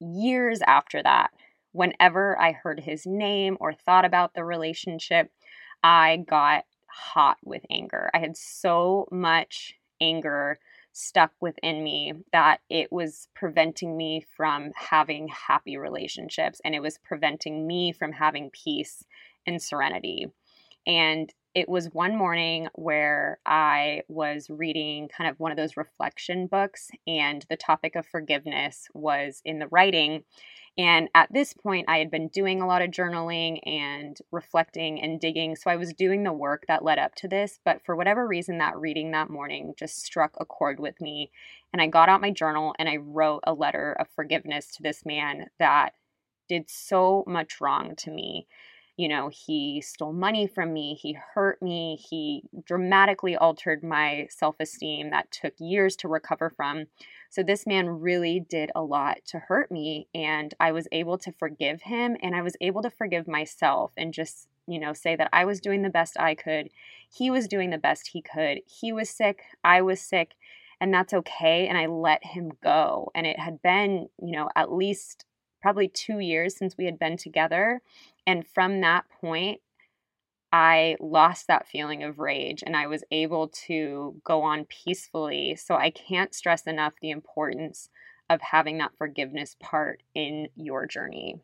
years 0.00 0.60
after 0.66 1.02
that, 1.02 1.30
whenever 1.72 2.38
I 2.38 2.52
heard 2.52 2.80
his 2.80 3.06
name 3.06 3.56
or 3.58 3.72
thought 3.72 4.04
about 4.04 4.34
the 4.34 4.44
relationship, 4.44 5.30
I 5.82 6.24
got 6.28 6.66
hot 6.88 7.38
with 7.42 7.64
anger. 7.70 8.10
I 8.12 8.18
had 8.18 8.36
so 8.36 9.08
much 9.10 9.74
anger 9.98 10.58
stuck 10.96 11.30
within 11.40 11.84
me 11.84 12.14
that 12.32 12.60
it 12.70 12.90
was 12.90 13.28
preventing 13.34 13.96
me 13.96 14.24
from 14.34 14.72
having 14.74 15.28
happy 15.28 15.76
relationships 15.76 16.58
and 16.64 16.74
it 16.74 16.80
was 16.80 16.98
preventing 17.04 17.66
me 17.66 17.92
from 17.92 18.12
having 18.12 18.48
peace 18.50 19.04
and 19.46 19.60
serenity. 19.60 20.26
And 20.86 21.32
it 21.56 21.70
was 21.70 21.86
one 21.94 22.14
morning 22.14 22.68
where 22.74 23.38
I 23.46 24.02
was 24.08 24.50
reading 24.50 25.08
kind 25.08 25.30
of 25.30 25.40
one 25.40 25.50
of 25.50 25.56
those 25.56 25.78
reflection 25.78 26.48
books, 26.48 26.90
and 27.06 27.46
the 27.48 27.56
topic 27.56 27.96
of 27.96 28.04
forgiveness 28.06 28.88
was 28.92 29.40
in 29.42 29.58
the 29.58 29.66
writing. 29.68 30.24
And 30.76 31.08
at 31.14 31.32
this 31.32 31.54
point, 31.54 31.86
I 31.88 31.96
had 31.96 32.10
been 32.10 32.28
doing 32.28 32.60
a 32.60 32.66
lot 32.66 32.82
of 32.82 32.90
journaling 32.90 33.60
and 33.64 34.18
reflecting 34.30 35.00
and 35.00 35.18
digging. 35.18 35.56
So 35.56 35.70
I 35.70 35.76
was 35.76 35.94
doing 35.94 36.24
the 36.24 36.32
work 36.34 36.66
that 36.68 36.84
led 36.84 36.98
up 36.98 37.14
to 37.16 37.28
this. 37.28 37.58
But 37.64 37.80
for 37.86 37.96
whatever 37.96 38.28
reason, 38.28 38.58
that 38.58 38.76
reading 38.76 39.12
that 39.12 39.30
morning 39.30 39.72
just 39.78 40.04
struck 40.04 40.34
a 40.38 40.44
chord 40.44 40.78
with 40.78 41.00
me. 41.00 41.30
And 41.72 41.80
I 41.80 41.86
got 41.86 42.10
out 42.10 42.20
my 42.20 42.32
journal 42.32 42.74
and 42.78 42.86
I 42.86 42.96
wrote 42.96 43.44
a 43.46 43.54
letter 43.54 43.96
of 43.98 44.08
forgiveness 44.14 44.76
to 44.76 44.82
this 44.82 45.06
man 45.06 45.46
that 45.58 45.94
did 46.50 46.68
so 46.68 47.24
much 47.26 47.62
wrong 47.62 47.96
to 47.96 48.10
me 48.10 48.46
You 48.96 49.08
know, 49.08 49.28
he 49.28 49.82
stole 49.82 50.14
money 50.14 50.46
from 50.46 50.72
me, 50.72 50.94
he 50.94 51.18
hurt 51.34 51.60
me, 51.60 51.96
he 51.96 52.44
dramatically 52.64 53.36
altered 53.36 53.82
my 53.82 54.26
self 54.30 54.56
esteem 54.58 55.10
that 55.10 55.30
took 55.30 55.52
years 55.58 55.96
to 55.96 56.08
recover 56.08 56.48
from. 56.48 56.86
So, 57.28 57.42
this 57.42 57.66
man 57.66 57.88
really 57.88 58.40
did 58.40 58.70
a 58.74 58.82
lot 58.82 59.18
to 59.26 59.38
hurt 59.38 59.70
me, 59.70 60.08
and 60.14 60.54
I 60.58 60.72
was 60.72 60.88
able 60.92 61.18
to 61.18 61.32
forgive 61.32 61.82
him 61.82 62.16
and 62.22 62.34
I 62.34 62.40
was 62.42 62.56
able 62.62 62.82
to 62.82 62.90
forgive 62.90 63.28
myself 63.28 63.92
and 63.98 64.14
just, 64.14 64.48
you 64.66 64.78
know, 64.80 64.94
say 64.94 65.14
that 65.16 65.28
I 65.32 65.44
was 65.44 65.60
doing 65.60 65.82
the 65.82 65.90
best 65.90 66.18
I 66.18 66.34
could. 66.34 66.70
He 67.12 67.30
was 67.30 67.48
doing 67.48 67.70
the 67.70 67.78
best 67.78 68.08
he 68.08 68.22
could. 68.22 68.60
He 68.66 68.92
was 68.92 69.10
sick, 69.10 69.42
I 69.62 69.82
was 69.82 70.00
sick, 70.00 70.34
and 70.80 70.92
that's 70.92 71.12
okay. 71.12 71.66
And 71.68 71.76
I 71.76 71.86
let 71.86 72.24
him 72.24 72.52
go. 72.62 73.10
And 73.14 73.26
it 73.26 73.38
had 73.38 73.60
been, 73.60 74.08
you 74.22 74.32
know, 74.32 74.48
at 74.56 74.72
least 74.72 75.26
probably 75.60 75.88
two 75.88 76.20
years 76.20 76.56
since 76.56 76.76
we 76.76 76.84
had 76.84 76.98
been 76.98 77.16
together. 77.16 77.80
And 78.26 78.46
from 78.46 78.80
that 78.80 79.04
point, 79.20 79.60
I 80.52 80.96
lost 81.00 81.48
that 81.48 81.68
feeling 81.68 82.02
of 82.02 82.18
rage 82.18 82.62
and 82.64 82.76
I 82.76 82.86
was 82.86 83.04
able 83.10 83.48
to 83.66 84.20
go 84.24 84.42
on 84.42 84.64
peacefully. 84.64 85.56
So 85.56 85.74
I 85.74 85.90
can't 85.90 86.34
stress 86.34 86.62
enough 86.66 86.94
the 87.00 87.10
importance 87.10 87.90
of 88.30 88.40
having 88.40 88.78
that 88.78 88.96
forgiveness 88.96 89.56
part 89.60 90.02
in 90.14 90.48
your 90.56 90.86
journey. 90.86 91.36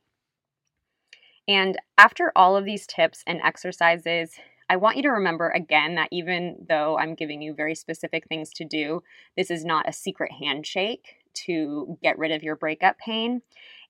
And 1.49 1.77
after 1.99 2.33
all 2.35 2.57
of 2.57 2.65
these 2.65 2.87
tips 2.87 3.23
and 3.27 3.41
exercises, 3.43 4.35
I 4.71 4.77
want 4.77 4.97
you 4.97 5.03
to 5.03 5.11
remember 5.11 5.51
again 5.51 5.97
that 5.97 6.09
even 6.11 6.65
though 6.69 6.97
I'm 6.97 7.15
giving 7.15 7.43
you 7.43 7.53
very 7.53 7.75
specific 7.75 8.27
things 8.27 8.51
to 8.55 8.65
do, 8.65 9.03
this 9.37 9.51
is 9.51 9.65
not 9.65 9.89
a 9.89 9.93
secret 9.93 10.33
handshake 10.41 11.17
to 11.35 11.99
get 12.03 12.19
rid 12.19 12.31
of 12.31 12.43
your 12.43 12.57
breakup 12.57 12.97
pain 12.99 13.43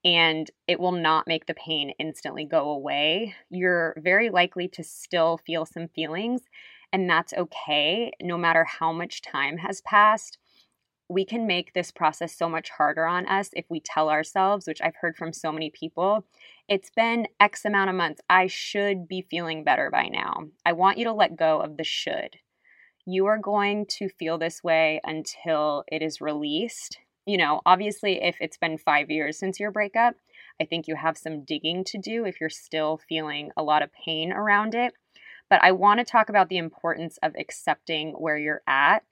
and 0.05 0.51
it 0.67 0.81
will 0.81 0.93
not 0.93 1.29
make 1.29 1.47
the 1.47 1.55
pain 1.55 1.93
instantly 1.99 2.45
go 2.45 2.71
away. 2.71 3.35
You're 3.51 3.95
very 3.99 4.31
likely 4.31 4.69
to 4.69 4.83
still 4.83 5.38
feel 5.38 5.65
some 5.65 5.88
feelings, 5.88 6.43
and 6.93 7.09
that's 7.09 7.33
okay 7.33 8.12
no 8.21 8.37
matter 8.37 8.65
how 8.65 8.93
much 8.93 9.23
time 9.23 9.59
has 9.59 9.81
passed. 9.83 10.38
We 11.09 11.25
can 11.25 11.47
make 11.47 11.75
this 11.75 11.91
process 11.91 12.37
so 12.37 12.49
much 12.49 12.71
harder 12.71 13.05
on 13.05 13.27
us 13.27 13.51
if 13.55 13.67
we 13.69 13.81
tell 13.81 14.09
ourselves, 14.09 14.67
which 14.67 14.81
I've 14.81 14.97
heard 14.97 15.17
from 15.17 15.33
so 15.33 15.53
many 15.53 15.71
people, 15.71 16.25
it's 16.69 16.91
been 16.91 17.27
X 17.38 17.65
amount 17.65 17.91
of 17.91 17.97
months. 17.97 18.23
I 18.31 18.47
should 18.47 19.07
be 19.07 19.27
feeling 19.31 19.62
better 19.62 19.91
by 19.91 20.09
now. 20.09 20.49
I 20.65 20.73
want 20.73 20.99
you 20.99 21.05
to 21.05 21.12
let 21.12 21.37
go 21.37 21.61
of 21.61 21.77
the 21.77 21.85
should. 21.85 22.37
You 23.05 23.27
are 23.27 23.38
going 23.38 23.87
to 23.99 24.09
feel 24.09 24.38
this 24.38 24.62
way 24.62 25.01
until 25.05 25.85
it 25.88 26.03
is 26.03 26.21
released 26.21 26.99
you 27.27 27.37
know, 27.37 27.61
obviously, 27.65 28.23
if 28.23 28.37
it's 28.41 28.57
been 28.57 28.79
five 28.79 29.11
years 29.11 29.39
since 29.39 29.61
your 29.61 29.71
breakup, 29.71 30.15
I 30.61 30.65
think 30.65 30.89
you 30.89 30.97
have 30.97 31.17
some 31.17 31.45
digging 31.45 31.85
to 31.85 31.99
do 31.99 32.25
if 32.25 32.41
you're 32.41 32.51
still 32.51 33.01
feeling 33.09 33.51
a 33.57 33.63
lot 33.63 33.83
of 33.83 33.91
pain 33.93 34.33
around 34.33 34.75
it. 34.75 34.95
But 35.49 35.63
I 35.63 35.73
want 35.73 36.01
to 36.01 36.05
talk 36.05 36.29
about 36.29 36.49
the 36.49 36.59
importance 36.59 37.19
of 37.23 37.35
accepting 37.39 38.13
where 38.13 38.39
you're 38.39 38.63
at. 38.67 39.05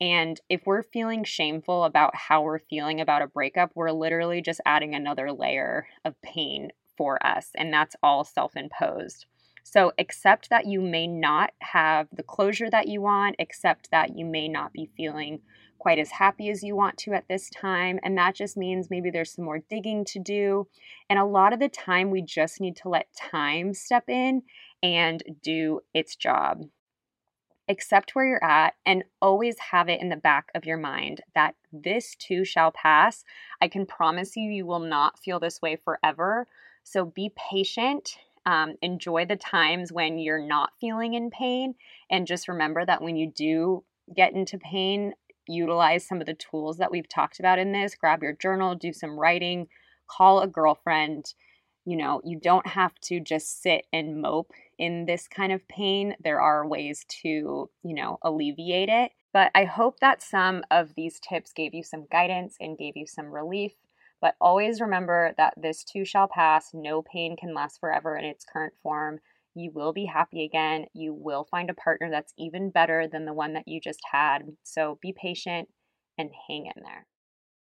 And 0.00 0.40
if 0.48 0.62
we're 0.64 0.82
feeling 0.82 1.24
shameful 1.24 1.84
about 1.84 2.16
how 2.16 2.42
we're 2.42 2.58
feeling 2.58 3.00
about 3.00 3.22
a 3.22 3.26
breakup, 3.26 3.72
we're 3.74 3.90
literally 3.90 4.40
just 4.40 4.60
adding 4.64 4.94
another 4.94 5.30
layer 5.30 5.88
of 6.04 6.20
pain 6.22 6.70
for 6.96 7.24
us. 7.24 7.50
And 7.56 7.72
that's 7.72 7.96
all 8.02 8.24
self 8.24 8.56
imposed. 8.56 9.26
So 9.62 9.92
accept 9.98 10.48
that 10.50 10.66
you 10.66 10.80
may 10.80 11.06
not 11.06 11.52
have 11.60 12.08
the 12.12 12.22
closure 12.22 12.70
that 12.70 12.88
you 12.88 13.02
want, 13.02 13.36
accept 13.38 13.90
that 13.90 14.16
you 14.16 14.24
may 14.24 14.48
not 14.48 14.72
be 14.72 14.90
feeling 14.96 15.40
quite 15.80 15.98
as 15.98 16.10
happy 16.10 16.50
as 16.50 16.62
you 16.62 16.76
want 16.76 16.96
to 16.98 17.12
at 17.12 17.26
this 17.28 17.50
time. 17.50 17.98
And 18.02 18.16
that 18.18 18.34
just 18.34 18.56
means 18.56 18.90
maybe 18.90 19.10
there's 19.10 19.32
some 19.32 19.44
more 19.44 19.62
digging 19.68 20.04
to 20.06 20.20
do. 20.20 20.68
And 21.08 21.18
a 21.18 21.24
lot 21.24 21.52
of 21.52 21.58
the 21.58 21.68
time, 21.68 22.10
we 22.10 22.22
just 22.22 22.60
need 22.60 22.76
to 22.76 22.88
let 22.88 23.08
time 23.16 23.74
step 23.74 24.04
in 24.08 24.42
and 24.82 25.22
do 25.42 25.80
its 25.92 26.14
job. 26.14 26.62
Accept 27.68 28.14
where 28.14 28.26
you're 28.26 28.44
at 28.44 28.74
and 28.84 29.04
always 29.22 29.56
have 29.58 29.88
it 29.88 30.00
in 30.00 30.08
the 30.08 30.16
back 30.16 30.50
of 30.54 30.66
your 30.66 30.76
mind 30.76 31.22
that 31.34 31.54
this 31.72 32.14
too 32.16 32.44
shall 32.44 32.72
pass. 32.72 33.24
I 33.60 33.68
can 33.68 33.86
promise 33.86 34.36
you, 34.36 34.50
you 34.50 34.66
will 34.66 34.80
not 34.80 35.18
feel 35.18 35.40
this 35.40 35.62
way 35.62 35.76
forever. 35.76 36.46
So 36.84 37.04
be 37.04 37.32
patient. 37.50 38.16
Um, 38.44 38.74
enjoy 38.82 39.26
the 39.26 39.36
times 39.36 39.92
when 39.92 40.18
you're 40.18 40.44
not 40.44 40.72
feeling 40.80 41.14
in 41.14 41.30
pain. 41.30 41.74
And 42.10 42.26
just 42.26 42.48
remember 42.48 42.84
that 42.84 43.02
when 43.02 43.16
you 43.16 43.30
do 43.30 43.84
get 44.16 44.32
into 44.32 44.58
pain, 44.58 45.12
utilize 45.50 46.06
some 46.06 46.20
of 46.20 46.26
the 46.26 46.34
tools 46.34 46.78
that 46.78 46.90
we've 46.90 47.08
talked 47.08 47.40
about 47.40 47.58
in 47.58 47.72
this. 47.72 47.94
Grab 47.94 48.22
your 48.22 48.32
journal, 48.32 48.74
do 48.74 48.92
some 48.92 49.18
writing, 49.18 49.68
call 50.06 50.40
a 50.40 50.46
girlfriend. 50.46 51.34
You 51.84 51.96
know, 51.96 52.20
you 52.24 52.38
don't 52.38 52.66
have 52.66 52.94
to 53.02 53.20
just 53.20 53.62
sit 53.62 53.86
and 53.92 54.20
mope 54.20 54.52
in 54.78 55.06
this 55.06 55.26
kind 55.26 55.52
of 55.52 55.66
pain. 55.68 56.14
There 56.22 56.40
are 56.40 56.66
ways 56.66 57.04
to, 57.22 57.28
you 57.82 57.94
know, 57.94 58.18
alleviate 58.22 58.88
it. 58.88 59.12
But 59.32 59.50
I 59.54 59.64
hope 59.64 60.00
that 60.00 60.22
some 60.22 60.64
of 60.70 60.94
these 60.96 61.20
tips 61.20 61.52
gave 61.52 61.72
you 61.72 61.82
some 61.82 62.06
guidance 62.10 62.56
and 62.60 62.78
gave 62.78 62.96
you 62.96 63.06
some 63.06 63.32
relief. 63.32 63.72
But 64.20 64.34
always 64.40 64.80
remember 64.80 65.34
that 65.38 65.54
this 65.56 65.84
too 65.84 66.04
shall 66.04 66.28
pass. 66.28 66.70
No 66.74 67.02
pain 67.02 67.36
can 67.36 67.54
last 67.54 67.80
forever 67.80 68.16
in 68.16 68.24
its 68.24 68.44
current 68.44 68.74
form. 68.82 69.20
You 69.54 69.72
will 69.74 69.92
be 69.92 70.04
happy 70.04 70.44
again. 70.44 70.86
You 70.94 71.12
will 71.12 71.46
find 71.50 71.70
a 71.70 71.74
partner 71.74 72.10
that's 72.10 72.32
even 72.38 72.70
better 72.70 73.08
than 73.08 73.24
the 73.24 73.32
one 73.32 73.54
that 73.54 73.66
you 73.66 73.80
just 73.80 74.00
had. 74.10 74.42
So 74.62 74.98
be 75.02 75.12
patient 75.12 75.68
and 76.16 76.30
hang 76.48 76.66
in 76.66 76.82
there. 76.82 77.06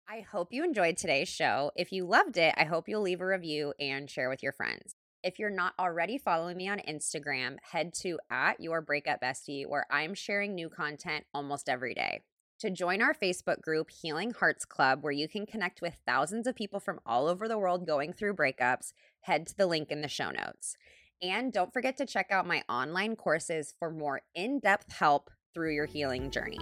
I 0.09 0.20
hope 0.20 0.53
you 0.53 0.64
enjoyed 0.64 0.96
today's 0.96 1.29
show. 1.29 1.70
If 1.77 1.92
you 1.92 2.07
loved 2.07 2.38
it, 2.38 2.55
I 2.57 2.64
hope 2.64 2.88
you'll 2.88 3.03
leave 3.03 3.20
a 3.20 3.27
review 3.27 3.74
and 3.79 4.09
share 4.09 4.31
with 4.31 4.42
your 4.42 4.53
friends. 4.53 4.94
If 5.22 5.38
you're 5.38 5.51
not 5.51 5.74
already 5.79 6.16
following 6.16 6.57
me 6.57 6.68
on 6.68 6.79
Instagram, 6.88 7.57
head 7.72 7.92
to 8.03 8.18
at 8.31 8.61
your 8.61 8.81
breakup 8.81 9.20
bestie, 9.20 9.66
where 9.66 9.87
I'm 9.90 10.14
sharing 10.14 10.55
new 10.55 10.68
content 10.68 11.24
almost 11.35 11.68
every 11.68 11.92
day. 11.92 12.22
To 12.61 12.70
join 12.70 13.03
our 13.03 13.14
Facebook 13.14 13.61
group, 13.61 13.90
Healing 13.90 14.33
Hearts 14.33 14.64
Club, 14.64 15.03
where 15.03 15.12
you 15.12 15.29
can 15.29 15.44
connect 15.44 15.83
with 15.83 15.98
thousands 16.07 16.46
of 16.46 16.57
people 16.57 16.81
from 16.81 17.01
all 17.05 17.27
over 17.27 17.46
the 17.46 17.59
world 17.59 17.87
going 17.87 18.12
through 18.12 18.35
breakups, 18.35 18.92
head 19.20 19.46
to 19.48 19.57
the 19.57 19.66
link 19.66 19.90
in 19.90 20.01
the 20.01 20.09
show 20.09 20.31
notes. 20.31 20.77
And 21.22 21.52
don't 21.52 21.72
forget 21.72 21.96
to 21.96 22.07
check 22.07 22.31
out 22.31 22.46
my 22.46 22.62
online 22.68 23.16
courses 23.16 23.74
for 23.78 23.90
more 23.90 24.22
in 24.35 24.61
depth 24.61 24.92
help 24.92 25.31
through 25.54 25.74
your 25.74 25.87
healing 25.87 26.31
journey. 26.31 26.61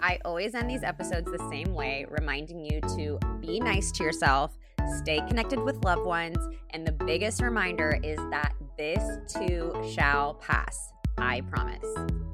I 0.00 0.18
always 0.24 0.54
end 0.54 0.68
these 0.68 0.82
episodes 0.82 1.30
the 1.30 1.48
same 1.50 1.72
way, 1.72 2.04
reminding 2.10 2.64
you 2.64 2.80
to 2.96 3.18
be 3.40 3.58
nice 3.60 3.90
to 3.92 4.04
yourself, 4.04 4.58
stay 4.98 5.18
connected 5.26 5.58
with 5.58 5.82
loved 5.84 6.04
ones, 6.04 6.36
and 6.70 6.86
the 6.86 6.92
biggest 6.92 7.40
reminder 7.40 7.98
is 8.02 8.18
that 8.30 8.52
this 8.76 9.32
too 9.32 9.72
shall 9.94 10.34
pass. 10.34 10.92
I 11.16 11.40
promise. 11.42 12.33